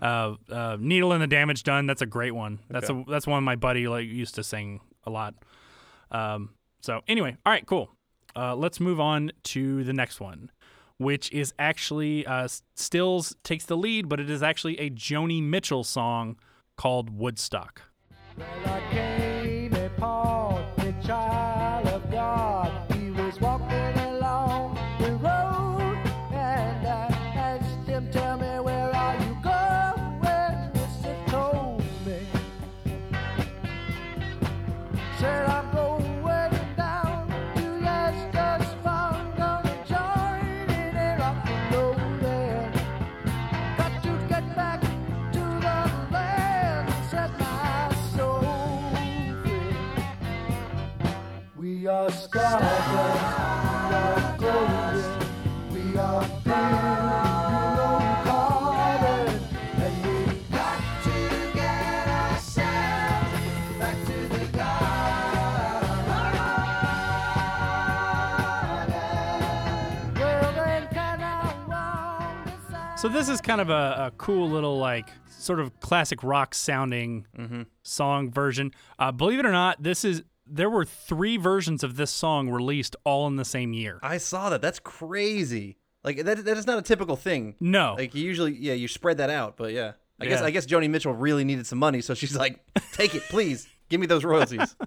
[0.00, 1.86] uh, uh, Needle and the Damage Done.
[1.86, 2.60] That's a great one.
[2.70, 5.34] That's a that's one my buddy like used to sing a lot.
[6.12, 7.90] Um, so anyway, all right, cool.
[8.36, 10.50] Uh, let's move on to the next one,
[10.98, 15.84] which is actually uh, Stills takes the lead, but it is actually a Joni Mitchell
[15.84, 16.36] song
[16.76, 17.82] called Woodstock.
[19.98, 20.31] Well,
[73.22, 77.24] this is kind of a, a cool little like sort of classic rock sounding
[77.84, 78.72] song version.
[78.98, 82.96] Uh, believe it or not, this is there were three versions of this song released
[83.04, 84.00] all in the same year.
[84.02, 84.60] I saw that.
[84.60, 85.76] That's crazy.
[86.02, 86.44] Like that.
[86.44, 87.54] That is not a typical thing.
[87.60, 89.56] No, Like you usually, yeah, you spread that out.
[89.56, 92.58] But yeah, I guess I guess Joni Mitchell really needed some money, so she's like,
[92.92, 93.68] "Take it, please.
[93.88, 94.74] Give me those royalties."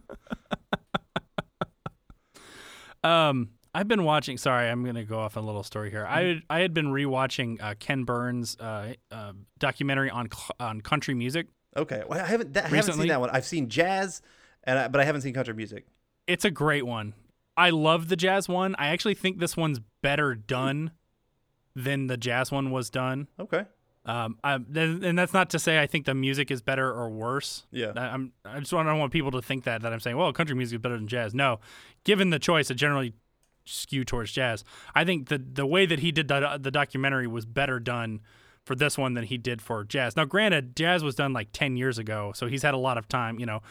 [3.04, 4.38] Um, I've been watching.
[4.38, 6.06] Sorry, I'm going to go off a little story here.
[6.08, 6.28] I Mm-hmm.
[6.34, 11.14] had, I had been rewatching uh, Ken Burns' uh, uh, documentary on cl- on country
[11.14, 11.48] music.
[11.78, 13.30] Okay, well, I haven't that, I haven't seen that one.
[13.32, 14.22] I've seen jazz,
[14.64, 15.86] and I, but I haven't seen country music.
[16.26, 17.14] It's a great one.
[17.58, 18.76] I love the jazz one.
[18.80, 20.92] I actually think this one's better done
[21.76, 23.28] than the jazz one was done.
[23.40, 23.66] Okay,
[24.06, 27.66] Um, I, and that's not to say I think the music is better or worse.
[27.72, 27.92] Yeah.
[27.96, 28.32] I, I'm.
[28.46, 30.56] I just want, I don't want people to think that that I'm saying, well, country
[30.56, 31.34] music is better than jazz.
[31.36, 31.60] No,
[32.06, 33.14] given the choice, I generally
[33.66, 34.64] skew towards jazz.
[34.94, 38.22] I think the the way that he did the the documentary was better done
[38.64, 40.16] for this one than he did for jazz.
[40.16, 43.08] Now, granted, jazz was done like ten years ago, so he's had a lot of
[43.08, 43.40] time.
[43.40, 43.62] You know,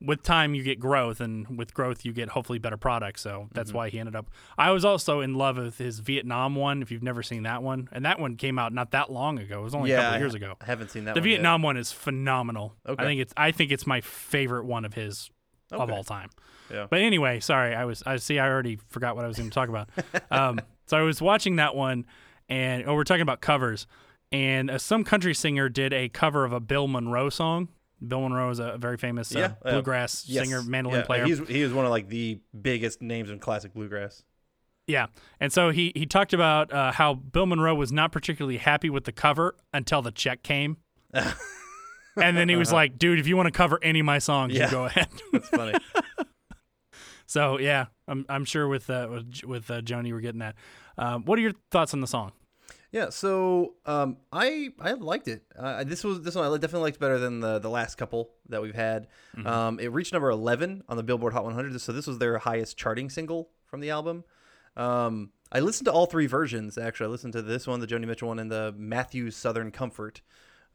[0.00, 3.22] with time you get growth, and with growth you get hopefully better products.
[3.22, 3.76] So that's Mm-hmm.
[3.78, 4.28] why he ended up.
[4.58, 6.82] I was also in love with his Vietnam one.
[6.82, 9.60] If you've never seen that one, and that one came out not that long ago.
[9.60, 10.56] It was only a couple I- years ago.
[10.60, 11.14] I haven't seen that.
[11.14, 11.34] The one yet.
[11.36, 12.74] Vietnam one is phenomenal.
[12.86, 13.02] Okay.
[13.02, 15.30] I think it's I think it's my favorite one of his
[15.70, 16.28] of all time.
[16.72, 16.86] Yeah.
[16.90, 19.54] But anyway, sorry, I was I see I already forgot what I was going to
[19.54, 19.88] talk about.
[20.30, 22.06] um, so I was watching that one,
[22.48, 23.86] and oh, we're talking about covers,
[24.30, 27.68] and uh, some country singer did a cover of a Bill Monroe song.
[28.06, 30.44] Bill Monroe is a very famous uh, Yeah, uh, bluegrass Yes.
[30.44, 31.24] singer, mandolin Yeah, player.
[31.24, 34.24] He's he was one of like the biggest names in classic bluegrass.
[34.88, 35.06] Yeah,
[35.38, 39.04] and so he he talked about uh, how Bill Monroe was not particularly happy with
[39.04, 40.78] the cover until the check came,
[42.16, 44.52] and then he was like, "Dude, if you want to cover any of my songs,
[44.52, 44.64] Yeah.
[44.64, 45.78] you go ahead." That's funny.
[47.32, 50.54] So yeah, I'm I'm sure with uh, with, with uh, Joni we're getting that.
[50.98, 52.32] Um, what are your thoughts on the song?
[52.90, 55.42] Yeah, so um, I I liked it.
[55.58, 58.60] Uh, this was this one I definitely liked better than the the last couple that
[58.60, 59.06] we've had.
[59.46, 62.76] Um, it reached number eleven on the Billboard Hot 100, so this was their highest
[62.76, 64.24] charting single from the album.
[64.76, 67.06] Um, I listened to all three versions actually.
[67.06, 70.20] I listened to this one, the Joni Mitchell one, and the Matthews Southern Comfort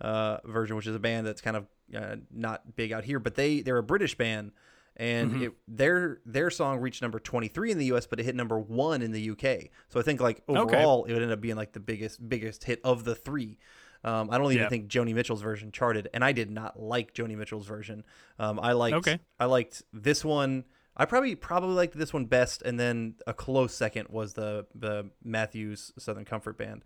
[0.02, 3.36] uh, version, which is a band that's kind of uh, not big out here, but
[3.36, 4.54] they they're a British band,
[4.98, 8.60] and it, their their song reached number 23 in the U.S., but it hit number
[8.60, 9.70] one in the U.K.
[9.90, 12.82] So I think like overall, it would end up being like the biggest biggest hit
[12.84, 13.58] of the three.
[14.04, 14.70] Um, I don't even Yeah.
[14.70, 18.04] think Joni Mitchell's version charted, and I did not like Joni Mitchell's version.
[18.40, 19.20] Um, I liked Okay.
[19.40, 20.66] I liked this one.
[20.96, 25.10] I probably probably liked this one best, and then a close second was the the
[25.24, 26.84] Matthews Southern Comfort Band.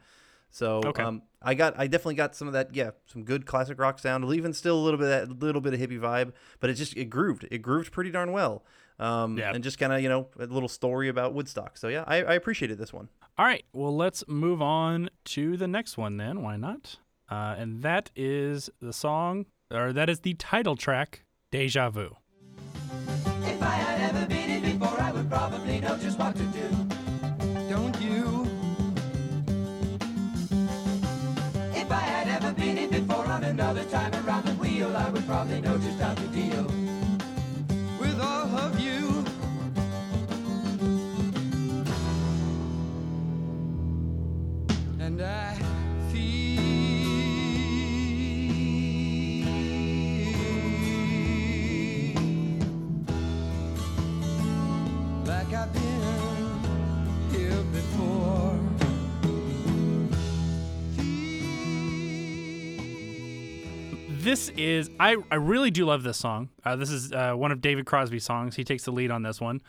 [0.51, 1.01] So Okay.
[1.03, 4.29] um, I got I definitely got some of that yeah some good classic rock sound,
[4.33, 6.95] even still a little bit of that little bit of hippie vibe, but it just
[6.97, 8.63] it grooved it grooved pretty darn well.
[8.99, 9.51] Um, Yeah.
[9.53, 11.77] and just kind of you know a little story about Woodstock.
[11.77, 13.07] So yeah, I, I appreciated this one.
[13.37, 16.43] All right, well let's move on to the next one then.
[16.43, 16.97] Why not?
[17.29, 22.17] Uh, and that is the song, or that is the title track, "Deja Vu."
[23.43, 26.60] If I had ever been it before, I would probably know just what to do.
[35.01, 36.63] I would probably know just how to deal
[37.99, 39.10] with all of you.
[64.21, 66.49] This is I, I really do love this song.
[66.63, 68.55] Uh, this is uh, one of David Crosby's songs.
[68.55, 69.61] He takes the lead on this one.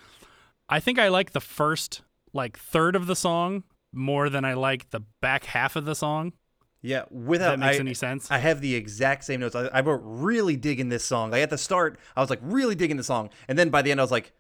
[0.69, 2.03] I think I like the first
[2.35, 6.35] like third of the song more than I like the back half of the song.
[6.83, 8.31] Yeah, If without that makes I, any sense.
[8.31, 9.55] I have the exact same notes.
[9.55, 11.31] I, I wrote really digging this song.
[11.31, 13.91] Like at the start, I was like really digging the song, and then by the
[13.91, 14.33] end, I was like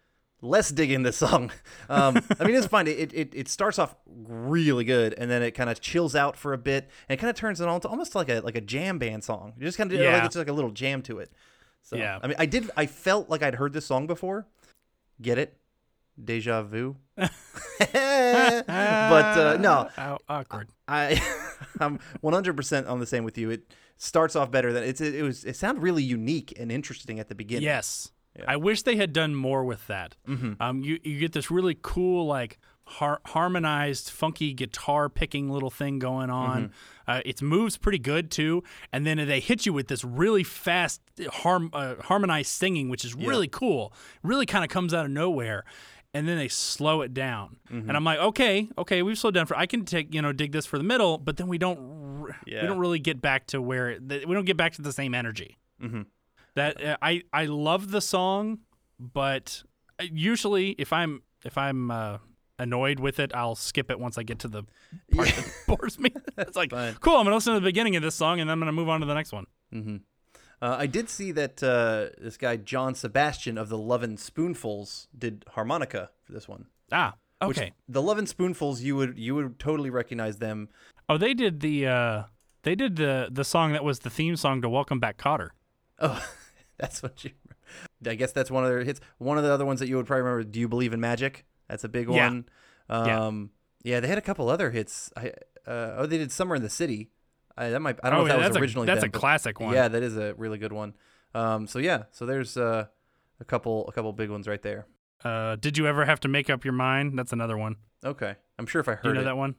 [0.42, 1.50] less digging this song.
[1.88, 2.86] Um, I mean, it's fine.
[2.86, 6.52] It, it it starts off really good, and then it kind of chills out for
[6.54, 8.60] a bit, and it kind of turns it on to almost like a like a
[8.62, 9.52] jam band song.
[9.58, 10.14] You just kind of Yeah.
[10.16, 11.30] like it's like a little jam to it.
[11.82, 12.18] So Yeah.
[12.22, 12.70] I mean, I did.
[12.76, 14.46] I felt like I'd heard this song before.
[15.20, 15.58] Get it?
[16.22, 16.96] Deja vu.
[17.16, 17.28] but
[18.68, 20.68] uh, no, Ow, awkward.
[20.88, 21.20] I
[21.80, 23.50] I'm 100% on the same with you.
[23.50, 27.18] It starts off better than it's it, it was it sounded really unique and interesting
[27.20, 27.64] at the beginning.
[27.64, 28.10] Yes.
[28.46, 30.16] I wish they had done more with that.
[30.28, 30.54] Mm-hmm.
[30.60, 35.98] Um, you you get this really cool like har- harmonized, funky guitar picking little thing
[35.98, 36.62] going on.
[36.64, 37.10] Mm-hmm.
[37.10, 38.62] Uh, it moves pretty good too,
[38.92, 43.14] and then they hit you with this really fast harm uh, harmonized singing, which is
[43.14, 43.92] really cool.
[44.22, 45.64] Really kind of comes out of nowhere.
[46.14, 47.88] And then they slow it down, Mm-hmm.
[47.88, 49.56] and I'm like, okay, okay, we've slowed down for.
[49.56, 51.78] I can take, you know, dig this for the middle, but then we don't,
[52.28, 52.60] r- Yeah.
[52.60, 55.14] we don't really get back to where it, we don't get back to the same
[55.14, 55.56] energy.
[56.54, 58.58] That uh, I I love the song,
[58.98, 59.62] but
[59.98, 62.18] uh, usually if I'm if I'm uh,
[62.58, 64.64] annoyed with it, I'll skip it once I get to the
[65.14, 66.12] part that bores me.
[66.38, 66.94] It's like, Fine.
[67.00, 68.88] cool, I'm gonna listen to the beginning of this song and then I'm gonna move
[68.90, 69.46] on to the next one.
[69.74, 75.44] Uh, I did see that uh, this guy John Sebastian of the Lovin' Spoonfuls did
[75.52, 76.66] harmonica for this one.
[76.92, 77.72] Ah, Which- okay.
[77.88, 80.68] the Lovin' Spoonfuls, you would you would totally recognize them.
[81.08, 82.22] Oh, they did the uh,
[82.62, 85.48] they did the the song that was the theme song to Welcome Back, Kotter.
[85.98, 86.22] Oh,
[86.82, 87.30] that's what you.
[88.06, 89.00] I guess that's one of their hits.
[89.18, 90.44] One of the other ones that you would probably remember.
[90.44, 91.44] Do you believe in magic?
[91.68, 92.26] That's a big Yeah.
[92.28, 92.48] one.
[92.90, 93.50] Um,
[93.82, 94.00] yeah.
[94.00, 95.10] they had a couple other hits.
[95.16, 95.28] I
[95.66, 97.10] uh, oh, they did "Summer in the City."
[97.56, 97.98] I, that might.
[98.02, 98.86] I don't Oh, know yeah, if that was a- originally.
[98.86, 99.72] that's them, a classic one.
[99.74, 100.94] Yeah, that is a really good one.
[101.34, 102.86] Um, so yeah, so there's uh,
[103.40, 104.86] a couple a couple big ones right there.
[105.24, 107.16] Uh, did you ever have to make up your mind?
[107.18, 107.76] That's another one.
[108.04, 109.54] Okay, I'm sure if I heard Do you know it, that one?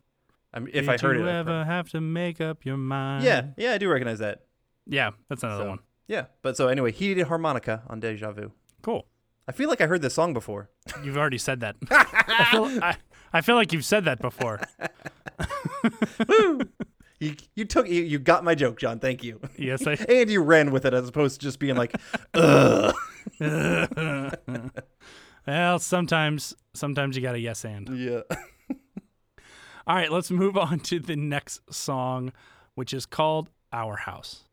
[0.54, 3.24] I'm, if did I heard you it, ever have to make up your mind?
[3.24, 4.42] yeah, yeah, I do recognize that.
[4.86, 5.80] yeah, that's another So, one.
[6.08, 8.52] Yeah, but so anyway, he did harmonica on Deja Vu.
[8.82, 9.06] Cool.
[9.48, 10.70] I feel like I heard this song before.
[11.04, 11.76] You've already said that.
[11.92, 12.96] I, feel, I,
[13.34, 14.62] I feel like you've said that before.
[17.24, 19.00] You you took you, you got my joke, John.
[19.00, 19.40] Thank you.
[19.58, 19.94] Yes, I.
[20.10, 21.96] and you ran with it as opposed to just being like,
[22.34, 22.94] ugh.
[25.48, 27.88] well, sometimes, sometimes you got a yes and.
[27.98, 28.22] Yeah.
[29.88, 32.34] All right, let's move on to the next song,
[32.76, 34.44] which is called "Our House."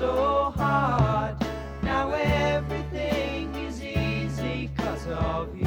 [0.00, 1.36] So hard.
[1.82, 5.66] Now everything is easy cause of you.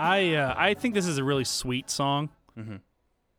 [0.00, 2.30] I uh, I think this is a really sweet song.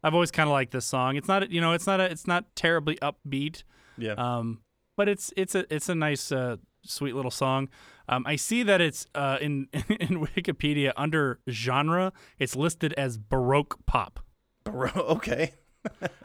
[0.01, 1.17] I've always kind of liked this song.
[1.17, 3.63] It's not you know it's not a, it's not terribly upbeat,
[3.97, 4.13] Yeah.
[4.13, 4.61] um,
[4.95, 7.67] but it's it's a it's a nice uh, sweet little song.
[8.10, 12.12] Um, I see that it's uh, in in Wikipedia under genre.
[12.39, 14.20] It's listed as baroque pop.
[14.64, 14.97] Baroque.
[14.97, 15.53] okay.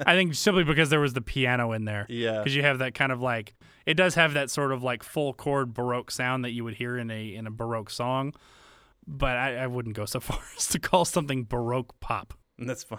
[0.05, 2.07] I think simply because there was the piano in there.
[2.09, 2.39] Yeah.
[2.39, 3.55] Because you have that kind of like
[3.87, 6.97] it does have that sort of like full chord baroque sound that you would hear
[6.97, 8.33] in a in a baroque song,
[9.07, 12.35] but I, I wouldn't go so far as to call something baroque pop.
[12.59, 12.99] That's fine.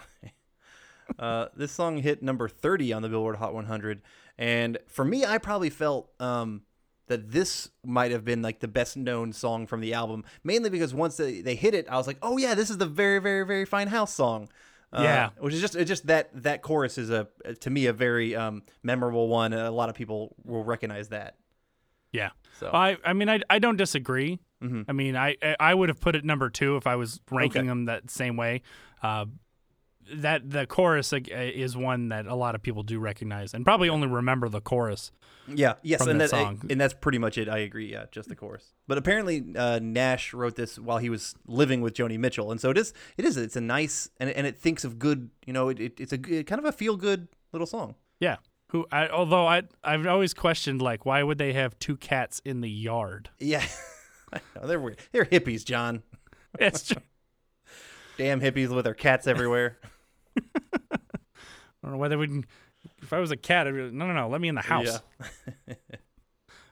[1.19, 4.01] Uh, this song hit number 30 on the Billboard Hot 100.
[4.37, 6.63] And for me, I probably felt um,
[7.07, 10.93] that this might have been like the best known song from the album, mainly because
[10.93, 13.45] once they, they hit it, I was like, oh, yeah, this is the very, very,
[13.45, 14.49] very fine house song.
[14.93, 15.29] Uh, Yeah.
[15.39, 17.27] which is just it's just that that chorus is a
[17.59, 19.51] to me a very um, memorable one.
[19.51, 21.35] and A lot of people will recognize that.
[22.11, 22.29] Yeah.
[22.59, 24.39] So I I mean I I don't disagree.
[24.87, 27.61] I mean I I- I would have put it number two if I was ranking
[27.61, 27.67] Okay.
[27.67, 28.61] them that same way.
[29.03, 29.25] Uh,
[30.13, 33.89] that the chorus uh, is one that a lot of people do recognize and probably
[33.89, 35.11] only remember the chorus.
[35.47, 36.61] Yeah, yes, and that that, song.
[36.69, 37.47] and that's pretty much it.
[37.47, 37.91] I agree.
[37.91, 38.73] Yeah, just the chorus.
[38.87, 42.71] But apparently, uh, Nash wrote this while he was living with Joni Mitchell, and so
[42.71, 42.93] it is.
[43.15, 43.37] It is.
[43.37, 45.29] It's a nice and and it thinks of good.
[45.45, 47.95] You know, it, it, it's a good, kind of a feel good little song.
[48.19, 48.37] Yeah.
[48.69, 52.61] Who I although I I've always questioned like why would they have two cats in
[52.61, 53.29] the yard?
[53.39, 53.63] Yeah,
[54.55, 54.97] know, they're weird.
[55.11, 56.03] They're hippies, John.
[56.59, 57.01] It's just,
[58.17, 59.77] Damn hippies with their cats everywhere.
[60.91, 60.97] I
[61.83, 62.45] don't know whether we'd.
[63.01, 64.61] If I was a cat, I'd be like, no, no, no, let me in the
[64.61, 64.99] house.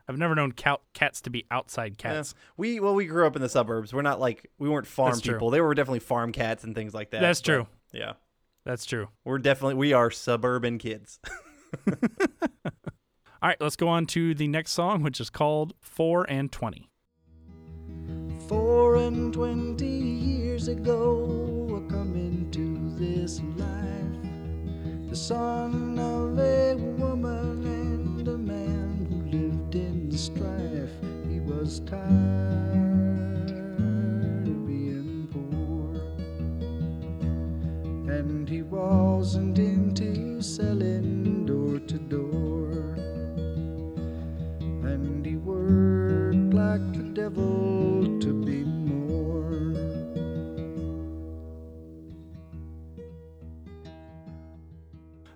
[0.07, 2.14] I've never known cat, cats to be outside Yeah.
[2.16, 2.36] cats.
[2.57, 3.93] We well, we grew up in the suburbs.
[3.93, 5.34] We're not like we weren't farm That's true.
[5.36, 5.49] people.
[5.49, 7.22] They were definitely farm cats and things like that.
[7.22, 7.68] That's true.
[7.91, 8.14] Yeah,
[8.66, 9.07] That's true.
[9.24, 11.20] we're definitely we are suburban kids.
[11.88, 16.89] All right, let's go on to the next song, which is called Four and Twenty.
[18.47, 21.62] Four and twenty years ago, I come
[22.98, 30.91] this life, the son of a woman and a man who lived in strife.
[31.30, 35.96] He was tired of being poor,
[38.14, 42.96] and he wasn't into selling door to door.
[44.91, 47.93] And he worked like the devil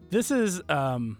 [0.09, 1.17] This is um,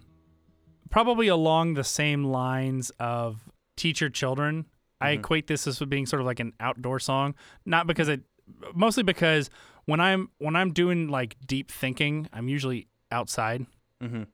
[0.90, 3.40] probably along the same lines of
[3.76, 4.66] Teach Your Children.
[5.00, 5.20] I Mm-hmm.
[5.20, 7.34] equate this as being sort of like an outdoor song,
[7.64, 8.22] not because it,
[8.74, 9.48] mostly because
[9.84, 13.64] when I'm when I'm doing like deep thinking, I'm usually outside.
[14.02, 14.26] Mhm.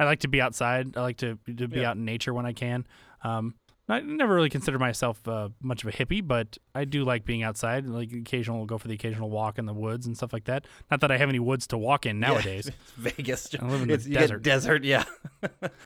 [0.00, 0.96] I like to be outside.
[0.96, 1.90] I like to to be Yeah.
[1.90, 2.86] out in nature when I can.
[3.22, 3.54] Um,
[3.90, 7.42] I never really consider myself uh, much of a hippie, but I do like being
[7.42, 7.86] outside.
[7.86, 10.66] Like occasional, go for the occasional walk in the woods and stuff like that.
[10.90, 12.68] Not that I have any woods to walk in nowadays.
[12.68, 13.54] It's Vegas.
[13.60, 14.42] I live in the it's, you desert.
[14.42, 15.04] Desert, yeah.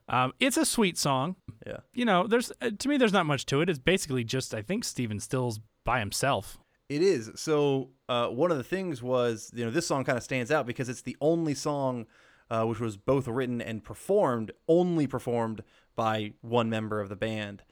[0.08, 1.36] Um, it's a sweet song.
[1.66, 1.78] Yeah.
[1.94, 3.70] You know, there's uh, to me, there's not much to it.
[3.70, 6.58] It's basically just I think Stephen Stills by himself.
[6.88, 7.30] It is.
[7.36, 10.66] So uh, one of the things was, you know, this song kind of stands out
[10.66, 12.06] because it's the only song
[12.50, 15.62] uh, which was both written and performed, only performed
[15.96, 17.62] by one member of the band.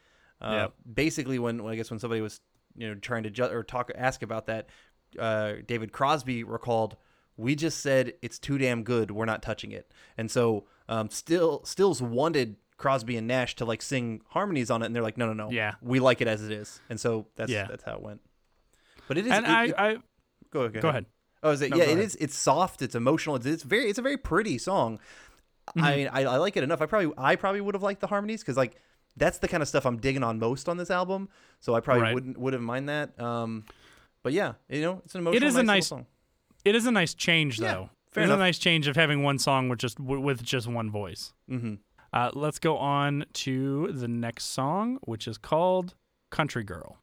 [0.43, 0.75] Uh, Yep.
[0.95, 2.41] Basically, when I guess when somebody was,
[2.77, 4.69] you know, trying to ju- or talk ask about that,
[5.19, 6.97] uh, David Crosby recalled,
[7.37, 9.11] "We just said it's too damn good.
[9.11, 13.83] We're not touching it." And so, um, still, Stills wanted Crosby and Nash to like
[13.83, 15.51] sing harmonies on it, and they're like, "No, no, no.
[15.51, 15.75] Yeah.
[15.81, 17.67] we like it as it is." And so that's Yeah.
[17.69, 18.21] that's how it went.
[19.09, 19.33] But it is.
[19.33, 19.95] And it- I, it- I
[20.51, 21.07] Go, go, go ahead.
[21.43, 21.71] Oh, is it?
[21.71, 22.05] No, yeah, it ahead.
[22.05, 22.15] is.
[22.17, 22.83] It's soft.
[22.83, 23.37] It's emotional.
[23.37, 23.89] It's, it's very.
[23.89, 24.99] It's a very pretty song.
[25.71, 25.85] Mm-hmm.
[25.85, 26.83] I mean, I, I like it enough.
[26.83, 28.77] I probably I probably would have liked the harmonies because like
[29.17, 31.29] that's the kind of stuff I'm digging on most on this album.
[31.61, 32.15] So I probably Right.
[32.15, 33.19] wouldn't would have mind that.
[33.21, 33.65] Um,
[34.23, 35.49] but yeah, you know, it's an emotional.
[35.49, 36.07] is a nice, little nice- song.
[36.65, 37.91] It is a nice change, Yeah, though.
[38.13, 38.37] fair it's enough.
[38.37, 41.33] a nice change of having one song with just with just one voice.
[41.51, 41.75] Mm-hmm.
[42.13, 45.95] Uh, let's go on to the next song, which is called
[46.31, 46.99] "Country Girl."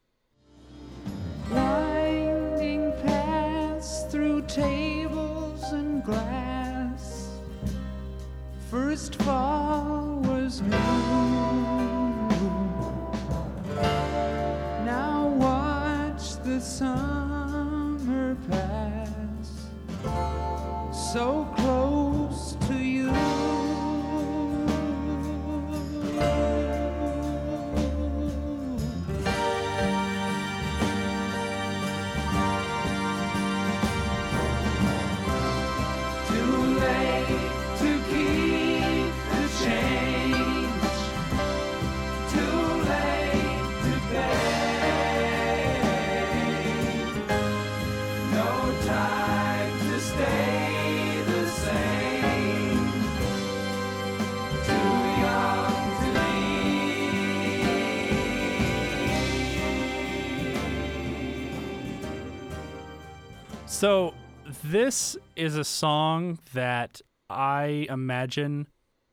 [1.51, 7.29] Winding paths through tables and glass.
[8.69, 10.88] First fall was new.
[21.11, 21.58] So
[63.79, 64.13] So
[64.65, 66.99] this is a song that
[67.29, 68.67] I imagine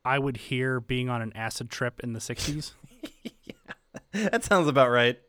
[0.04, 2.72] I would hear being on an acid trip in the '60s.
[4.12, 5.20] that sounds about right.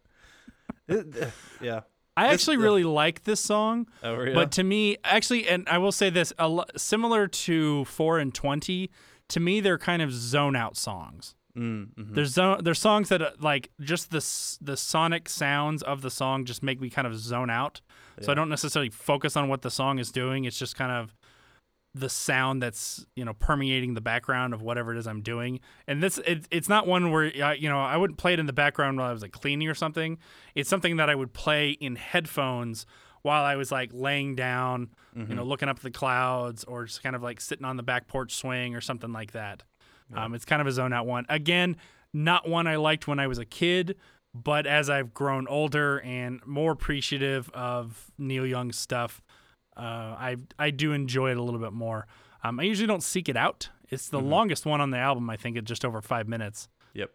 [1.61, 1.81] Yeah.
[2.15, 3.85] I actually uh, really like this song.
[4.01, 4.33] Oh, really?
[4.33, 8.89] But to me, actually, and I will say this, lo- similar to four and twenty,
[9.27, 11.35] to me they're kind of zone out songs.
[11.55, 12.15] Mm, mhm.
[12.15, 16.09] There's zone, there's songs that uh, like just the s- the sonic sounds of the
[16.09, 17.81] song just make me kind of zone out.
[18.21, 20.45] So I don't necessarily focus on what the song is doing.
[20.45, 21.15] It's just kind of
[21.93, 25.59] the sound that's you know permeating the background of whatever it is I'm doing.
[25.87, 28.45] And this it, it's not one where uh, you know I wouldn't play it in
[28.45, 30.17] the background while I was like cleaning or something.
[30.55, 32.85] It's something that I would play in headphones
[33.23, 34.89] while I was like laying down,
[35.29, 37.83] you know, looking up at the clouds or just kind of like sitting on the
[37.83, 39.63] back porch swing or something like that.
[40.13, 41.25] Um, it's kind of a zone out one.
[41.27, 41.75] Again,
[42.13, 43.97] not one I liked when I was a kid,
[44.43, 49.21] but as I've grown older and more appreciative of Neil Young's stuff,
[49.75, 52.07] uh, I I do enjoy it a little bit more.
[52.43, 53.69] Um, I usually don't seek it out.
[53.89, 55.29] It's the longest one on the album.
[55.29, 57.11] I think at just over five minutes, Yep.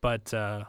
[0.00, 0.64] but uh,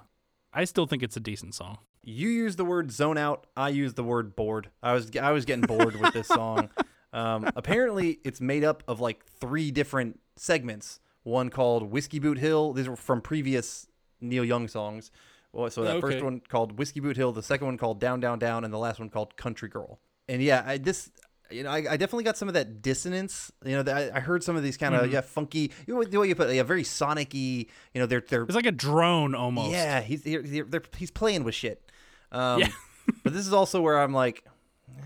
[0.54, 1.78] I still think it's a decent song.
[2.04, 3.48] You use the word zone out.
[3.56, 4.70] I use the word bored.
[4.82, 6.70] I was I was getting bored with this song.
[7.14, 11.00] Um, apparently, it's made up of like three different segments.
[11.24, 12.74] One called Whiskey Boot Hill.
[12.74, 13.88] These were from previous
[14.20, 15.10] Neil Young songs.
[15.58, 16.02] Well, so that Okay.
[16.14, 18.78] first one called Whiskey Boot Hill, the second one called Down Down Down, and the
[18.78, 20.00] last one called Country Girl.
[20.30, 21.10] And yeah, I this
[21.50, 23.52] you know I, I definitely got some of that dissonance.
[23.66, 25.72] You know, that I, I heard some of these kind of yeah funky.
[25.88, 27.66] You know the way you put it, yeah, very sonic-y.
[27.94, 29.72] You know, they're they're It's like a drone almost.
[29.72, 31.90] yeah, he's they're- he's playing with shit.
[32.32, 32.68] Um, Yeah.
[33.24, 34.44] but this is also where I'm like,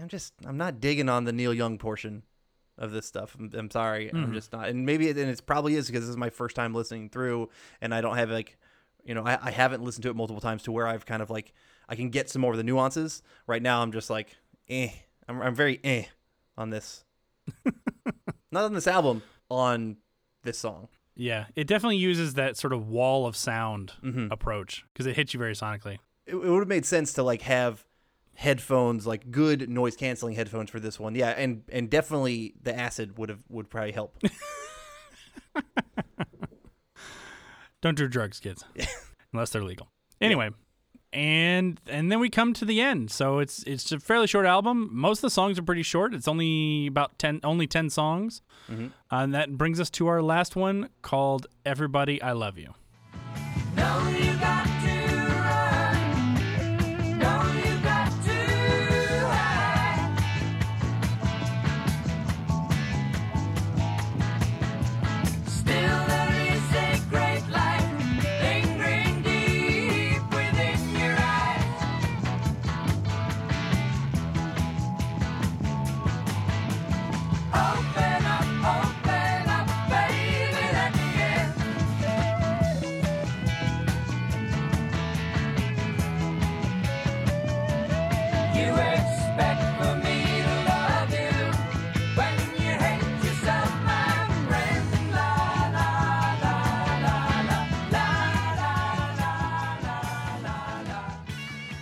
[0.02, 2.24] I'm just I'm not digging on the Neil Young portion
[2.78, 3.36] of this stuff.
[3.40, 4.18] I'm, I'm sorry, Mm-hmm.
[4.24, 4.68] I'm just not.
[4.70, 7.50] And maybe it, and it probably is because this is my first time listening through,
[7.80, 8.58] and I don't have like,
[9.06, 11.30] you know, I, I haven't listened to it multiple times to where I've kind of
[11.30, 11.54] like
[11.90, 13.22] I can get some more of the nuances.
[13.48, 14.36] Right now, I'm just like,
[14.70, 14.90] eh.
[15.28, 16.06] I'm I'm very eh
[16.58, 17.04] on this.
[18.52, 19.98] not on this album, on
[20.44, 20.88] this song.
[21.16, 24.32] Yeah, it definitely uses that sort of wall of sound Mm-hmm.
[24.32, 25.98] approach because it hits you very sonically.
[26.26, 27.86] it, it would have made sense to like have
[28.34, 33.18] headphones like good noise canceling headphones for this one yeah and and definitely the acid
[33.18, 34.18] would have would probably help
[37.82, 38.64] Don't do drugs, kids,
[39.34, 39.90] unless they're legal.
[40.20, 40.52] Anyway,
[41.14, 43.12] and and then we come to the end.
[43.12, 44.90] So it's it's a fairly short album.
[44.92, 46.14] Most of the songs are pretty short.
[46.14, 48.88] It's only about ten, only ten songs, Mm-hmm.
[49.10, 52.74] and that brings us to our last one called "Everybody I Love You."
[53.76, 54.34] No, you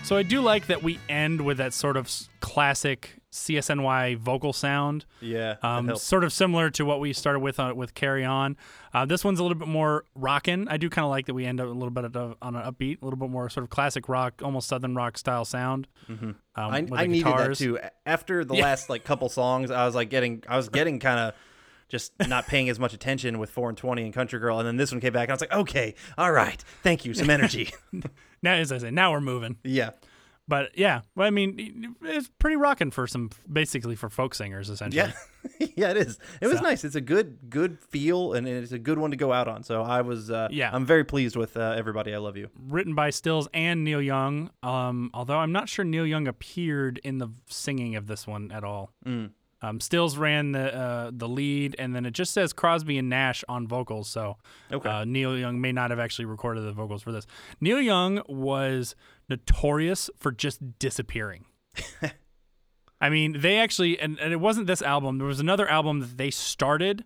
[0.10, 5.06] So I do like that we end with that sort of classic CSNY vocal sound.
[5.22, 8.58] Yeah, Um, sort of similar to what we started with uh, with Carry On.
[8.92, 10.68] Uh, this one's a little bit more rockin'.
[10.68, 12.64] I do kind of like that we end up a little bit a, on an
[12.64, 15.88] upbeat, a little bit more sort of classic rock, almost southern rock style sound.
[16.10, 17.78] Um, I, I needed that too.
[18.04, 18.64] After the Yeah.
[18.64, 21.36] last like couple songs, I was like getting, I was getting kind of
[21.88, 24.78] just not paying as much attention with four and twenty and Country Girl, and then
[24.78, 27.72] this one came back, and I was like, okay, all right, thank you, some energy.
[28.42, 29.58] Now, as I say, now we're moving.
[29.64, 29.92] yeah,
[30.48, 35.12] But yeah, well, I mean, it's pretty rocking for some, basically for folk singers, essentially.
[35.60, 35.90] yeah, yeah.
[35.92, 36.18] It is.
[36.42, 36.84] It was So- nice.
[36.84, 39.62] It's a good, good feel, and it's a good one to go out on.
[39.64, 40.70] So I was, uh, Yeah.
[40.74, 42.14] I'm very pleased with uh, everybody.
[42.14, 42.50] I love you.
[42.68, 44.50] Written by Stills and Neil Young.
[44.64, 48.64] Um, although I'm not sure Neil Young appeared in the singing of this one at
[48.64, 48.92] all.
[49.06, 49.32] Mm.
[49.62, 53.44] Um, Stills ran the uh, the lead, and then it just says Crosby and Nash
[53.50, 54.08] on vocals.
[54.08, 54.38] So
[54.72, 54.88] Okay.
[54.90, 57.26] uh, Neil Young may not have actually recorded the vocals for this.
[57.60, 58.96] Neil Young was
[59.30, 61.46] notorious for just disappearing.
[63.02, 65.18] I mean, they actually, and, and it wasn't this album.
[65.18, 67.06] There was another album that they started.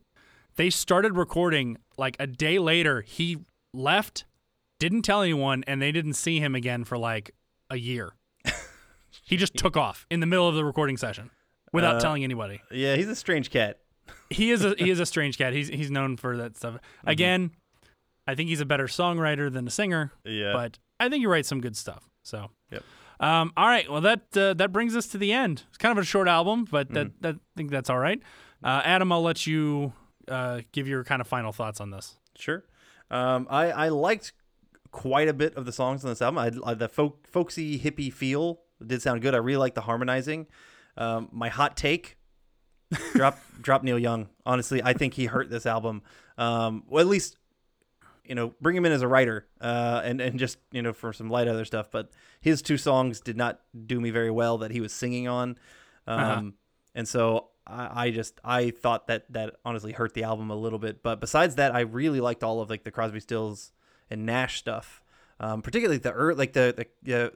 [0.56, 3.02] They started recording like a day later.
[3.02, 3.38] He
[3.74, 4.26] left,
[4.80, 7.32] didn't tell anyone, and they didn't see him again for like
[7.70, 8.14] a year.
[9.24, 11.30] he just took off in the middle of the recording session
[11.74, 13.80] without Uh, telling anybody Yeah, he's a strange cat.
[14.30, 15.52] he is a he is a strange cat.
[15.54, 16.76] He's he's known for that stuff.
[16.76, 17.10] Mm-hmm.
[17.10, 17.52] Again,
[18.28, 20.12] I think he's a better songwriter than a singer.
[20.24, 20.54] Yeah.
[20.54, 22.08] But I think he writes some good stuff.
[22.24, 22.50] So.
[22.72, 22.84] Yep.
[23.20, 23.90] Um, all right.
[23.90, 25.64] Well, that uh, that brings us to the end.
[25.70, 27.18] It's kind of a short album, but that, Mm-hmm.
[27.22, 28.22] that I think that's all right.
[28.64, 29.94] Uh, Adam, I'll let you
[30.28, 32.18] uh, give your kind of final thoughts on this.
[32.38, 32.64] Sure.
[33.12, 34.34] Um, I I liked
[34.92, 36.38] quite a bit of the songs on this album.
[36.38, 39.34] I, I the folk folksy hippie feel did sound good.
[39.36, 40.48] I really like the harmonizing.
[40.98, 42.18] Um, my hot take:
[43.14, 44.30] drop drop Neil Young.
[44.46, 46.02] Honestly, I think he hurt this album.
[46.38, 47.38] Um, well, at least
[48.26, 51.12] you know bring him in as a writer uh, and and just you know for
[51.14, 51.90] some light other stuff.
[51.92, 52.10] But
[52.42, 55.58] his two songs did not do me very well that he was singing on.
[56.08, 56.42] Um, Uh-huh.
[56.96, 60.80] and so I, I just I thought that that honestly hurt the album a little
[60.80, 61.02] bit.
[61.02, 63.72] But besides that, I really liked all of like the Crosby, Stills,
[64.10, 65.02] and Nash stuff,
[65.40, 67.30] um, particularly the like the the uh,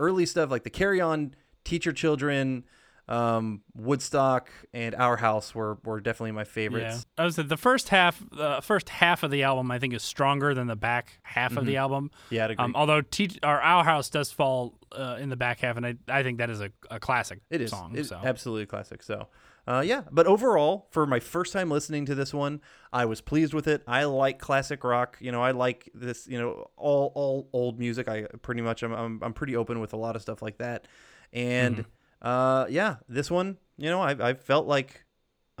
[0.00, 1.34] early stuff like the Carry On,
[1.64, 2.64] Teach Your Children,
[3.08, 7.06] um, Woodstock, and Our House were were definitely my favorites.
[7.16, 10.54] I was the first half, the first half of the album, I think, is stronger
[10.54, 12.10] than the back half of the album.
[12.10, 12.34] Mm-hmm.
[12.34, 12.64] Yeah, I'd agree.
[12.64, 15.94] Um, although Teach, or Our House does fall uh, in the back half, and I,
[16.08, 17.92] I think that is a, a classic It is song.
[17.96, 18.20] It's so.
[18.22, 19.02] absolutely a classic.
[19.02, 19.28] So,
[19.66, 20.02] uh, yeah.
[20.10, 22.60] But overall, for my first time listening to this one,
[22.92, 23.82] I was pleased with it.
[23.86, 25.16] I like classic rock.
[25.20, 26.26] You know, I like this.
[26.28, 28.06] You know, all all old music.
[28.08, 30.86] I pretty much I'm I'm, I'm pretty open with a lot of stuff like that.
[31.32, 31.90] And Mm-hmm.
[32.22, 35.04] Uh, yeah, this one, you know, I I felt like.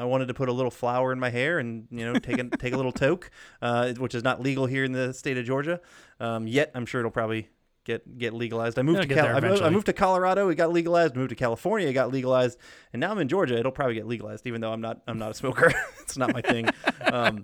[0.00, 2.44] I wanted to put a little flower in my hair and you know take a
[2.56, 5.80] take a little toke, uh, which is not legal here in the state of Georgia.
[6.20, 7.48] Um, yet I'm sure it'll probably
[7.88, 8.78] get get legalized.
[8.78, 11.16] I moved It'll to Cal- I, moved, I moved to Colorado, it got legalized.
[11.16, 12.58] Moved to California, it got legalized,
[12.92, 13.58] and now I'm in Georgia.
[13.58, 15.72] It'll probably get legalized, even though I'm not I'm not a smoker.
[16.00, 16.68] it's not my thing.
[17.00, 17.40] Um,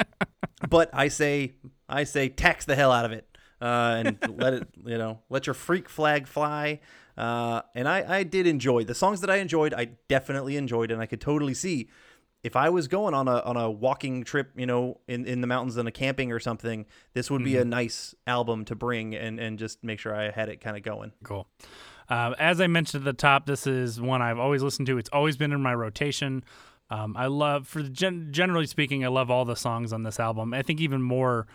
[0.68, 1.54] but I say
[1.88, 3.26] I say tax the hell out of it
[3.60, 6.80] uh, and let it you know let your freak flag fly.
[7.16, 9.72] Uh, and I I did enjoy the songs that I enjoyed.
[9.74, 11.88] I definitely enjoyed, and I could totally see
[12.44, 15.46] if I was going on a on a walking trip, you know, in, in the
[15.46, 16.84] mountains and a camping or something,
[17.14, 20.50] this would be a nice album to bring and, and just make sure I had
[20.50, 21.12] it kind of going.
[21.24, 21.48] Cool.
[22.08, 24.98] Uh, as I mentioned at the top, this is one I've always listened to.
[24.98, 26.44] It's always been in my rotation.
[26.90, 30.20] Um, I love, for the gen- generally speaking, I love all the songs on this
[30.20, 30.52] album.
[30.52, 31.46] I think even more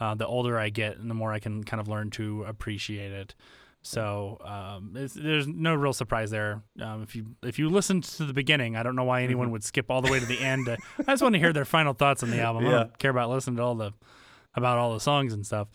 [0.00, 3.12] uh, the older I get and the more I can kind of learn to appreciate
[3.12, 3.36] it.
[3.84, 6.62] So um, it's, there's no real surprise there.
[6.80, 9.64] Um, if you if you listened to the beginning, I don't know why anyone would
[9.64, 10.68] skip all the way to the end.
[10.68, 12.66] Uh, I just want to hear their final thoughts on the album.
[12.66, 13.92] I don't care about listening to all the
[14.54, 15.68] about all the songs and stuff.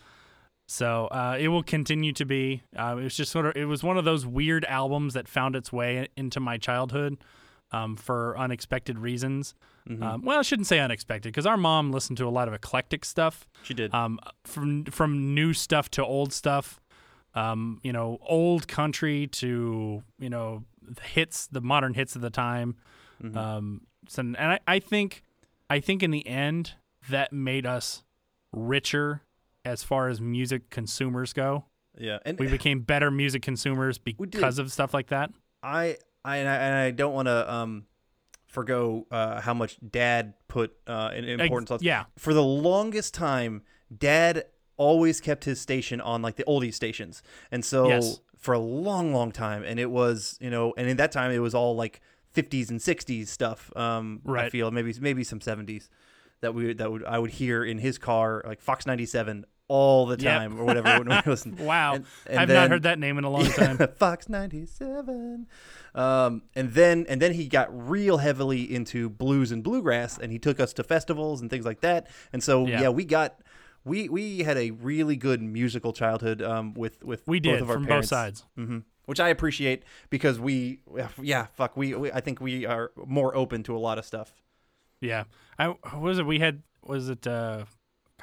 [0.66, 2.62] So uh, it will continue to be.
[2.76, 3.56] Uh, it was just sort of.
[3.56, 7.18] It was one of those weird albums that found its way into my childhood
[7.72, 9.54] um, for unexpected reasons.
[10.02, 13.06] Um, well, I shouldn't say unexpected because our mom listened to a lot of eclectic
[13.06, 13.94] stuff She did.
[13.94, 16.78] um, from from new stuff to old stuff.
[17.34, 22.30] Um, you know, old country to you know the hits, the modern hits of the
[22.30, 22.76] time.
[23.34, 25.22] Um, so, and I, I think,
[25.68, 26.74] I think in the end
[27.10, 28.04] that made us
[28.52, 29.22] richer
[29.64, 31.64] as far as music consumers go.
[31.98, 35.30] yeah, and We became better music consumers because of stuff like that.
[35.62, 37.86] I I and I, and I don't want to um
[38.46, 41.78] forgo uh, how much Dad put uh, in importance on.
[41.82, 42.04] yeah.
[42.16, 43.62] For the longest time,
[43.96, 44.44] Dad
[44.78, 47.22] always kept his station on like the oldies stations,
[47.52, 48.20] and so Yes.
[48.36, 51.40] for a long, long time, and it was you know, and in that time it
[51.40, 52.00] was all like
[52.34, 53.70] 50s and 60s stuff.
[53.76, 55.88] Um, I feel maybe maybe some 70s
[56.40, 60.16] that we that would I would hear in his car like Fox 97 all the
[60.18, 60.32] Yep.
[60.38, 61.64] time or whatever when we.
[61.64, 63.76] Wow, And- and I've not heard that name in a long time.
[63.98, 65.46] Fox 97.
[65.94, 70.38] Um, and then and then he got real heavily into blues and bluegrass and he
[70.38, 72.06] took us to festivals and things like that.
[72.32, 72.82] And so Yeah.
[72.82, 73.40] yeah, we got
[73.88, 77.74] we we had a really good musical childhood um, with with We both of our
[77.76, 78.08] from both parents.
[78.08, 78.44] sides.
[78.56, 80.80] hmm Which I appreciate because we
[81.22, 84.32] yeah, fuck, we, we I think we are more open to a lot of stuff.
[85.00, 85.24] Yeah.
[85.58, 87.64] I was it we had was it uh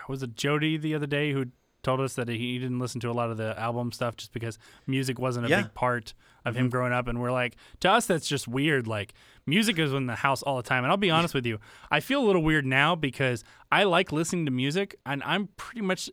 [0.07, 1.47] was it Jody the other day who
[1.83, 4.57] told us that he didn't listen to a lot of the album stuff just because
[4.87, 5.61] music wasn't a Yeah.
[5.63, 6.13] big part
[6.45, 6.65] of Mm-hmm.
[6.65, 9.13] him growing up and we're like to us that's just weird like
[9.47, 11.59] music is in the house all the time and I'll be honest with you
[11.91, 15.81] I feel a little weird now because I like listening to music and I'm pretty
[15.81, 16.09] much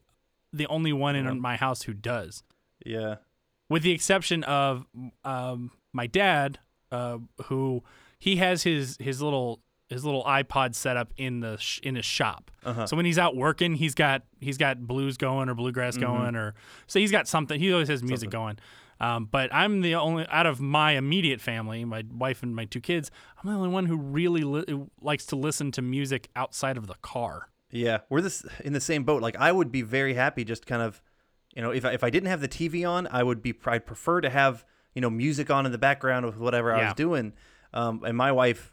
[0.53, 2.43] the only one in my house who does
[2.85, 3.17] Yeah.
[3.71, 4.85] with the exception of
[5.25, 6.59] um, my dad,
[6.91, 7.83] uh, who
[8.19, 12.05] he has his his little his little iPod set up in the sh- in his
[12.05, 12.51] shop.
[12.65, 12.87] Uh-huh.
[12.87, 16.05] So when he's out working, he's got he's got blues going or bluegrass Mm-hmm.
[16.19, 16.55] going or
[16.87, 17.59] so he's got something.
[17.59, 18.59] He always has music going.
[19.03, 22.81] Um, but I'm the only out of my immediate family, my wife and my two
[22.81, 23.11] kids.
[23.43, 26.95] I'm the only one who really li- likes to listen to music outside of the
[27.03, 27.49] car.
[27.73, 29.21] Yeah, we're this in the same boat.
[29.21, 31.03] Like I would be very happy just kind of,
[31.55, 33.87] you know, if I, if I didn't have the TV on, I would be I'd
[33.87, 37.33] prefer to have you know music on in the background of whatever I was doing.
[37.75, 38.73] Um, and my wife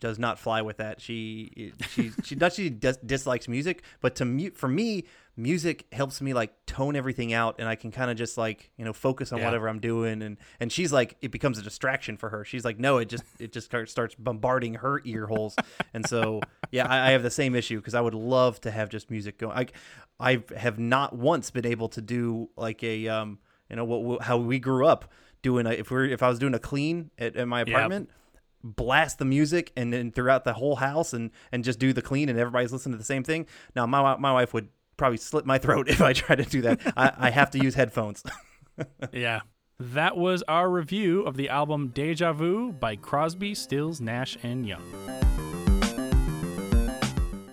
[0.00, 1.00] does not fly with that.
[1.00, 5.04] She she she not she dis- dislikes music, but to mute for me,
[5.38, 8.84] music helps me like tone everything out, and I can kind of just like you
[8.84, 9.46] know focus on Yeah.
[9.46, 10.20] whatever I'm doing.
[10.20, 12.44] And and she's like, it becomes a distraction for her.
[12.44, 15.56] She's like, no, it just it just starts bombarding her ear holes.
[15.94, 18.88] and so yeah, I, I have the same issue because I would love to have
[18.90, 19.56] just music going.
[19.56, 19.66] I
[20.20, 23.38] I have not once been able to do like a um
[23.70, 25.10] you know what how we grew up
[25.40, 28.10] doing a, if we are if I was doing a clean at, at my apartment
[28.64, 32.28] blast the music and then throughout the whole house and and just do the clean
[32.28, 33.46] and everybody's listening to the same thing.
[33.76, 34.68] Now my my wife would
[34.98, 36.80] probably slit my throat if I try to do that.
[36.94, 38.22] I, I have to use headphones.
[39.12, 39.40] Yeah.
[39.80, 44.84] That was our review of the album Deja Vu by Crosby, Stills, Nash, and Young.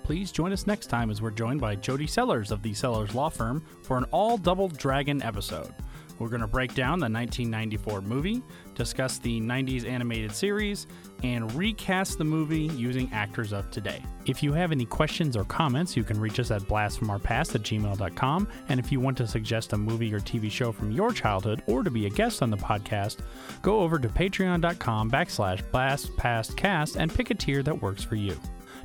[0.04, 3.30] Please join us next time as we're joined by Jody Sellers of the Sellers Law
[3.30, 5.74] Firm for an all double dragon episode.
[6.20, 8.42] We're going to break down the 1994 movie,
[8.74, 10.88] discuss the 90s animated series,
[11.24, 14.02] and recast the movie using actors of today.
[14.26, 18.48] If you have any questions or comments, you can reach us at blastfromourpast at gmail.com.
[18.70, 21.84] And if you want to suggest a movie or TV show from your childhood or
[21.84, 23.18] to be a guest on the podcast,
[23.62, 28.40] go over to patreon.com backslash blastpastcast and pick a tier that works for you.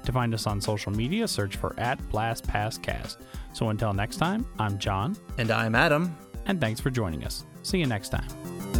[0.04, 3.18] To find us on social media, search for at blastpastcast.
[3.52, 6.16] So until next time, I'm John, and I'm Adam.
[6.50, 7.44] And thanks for joining us.
[7.62, 8.79] See you next time.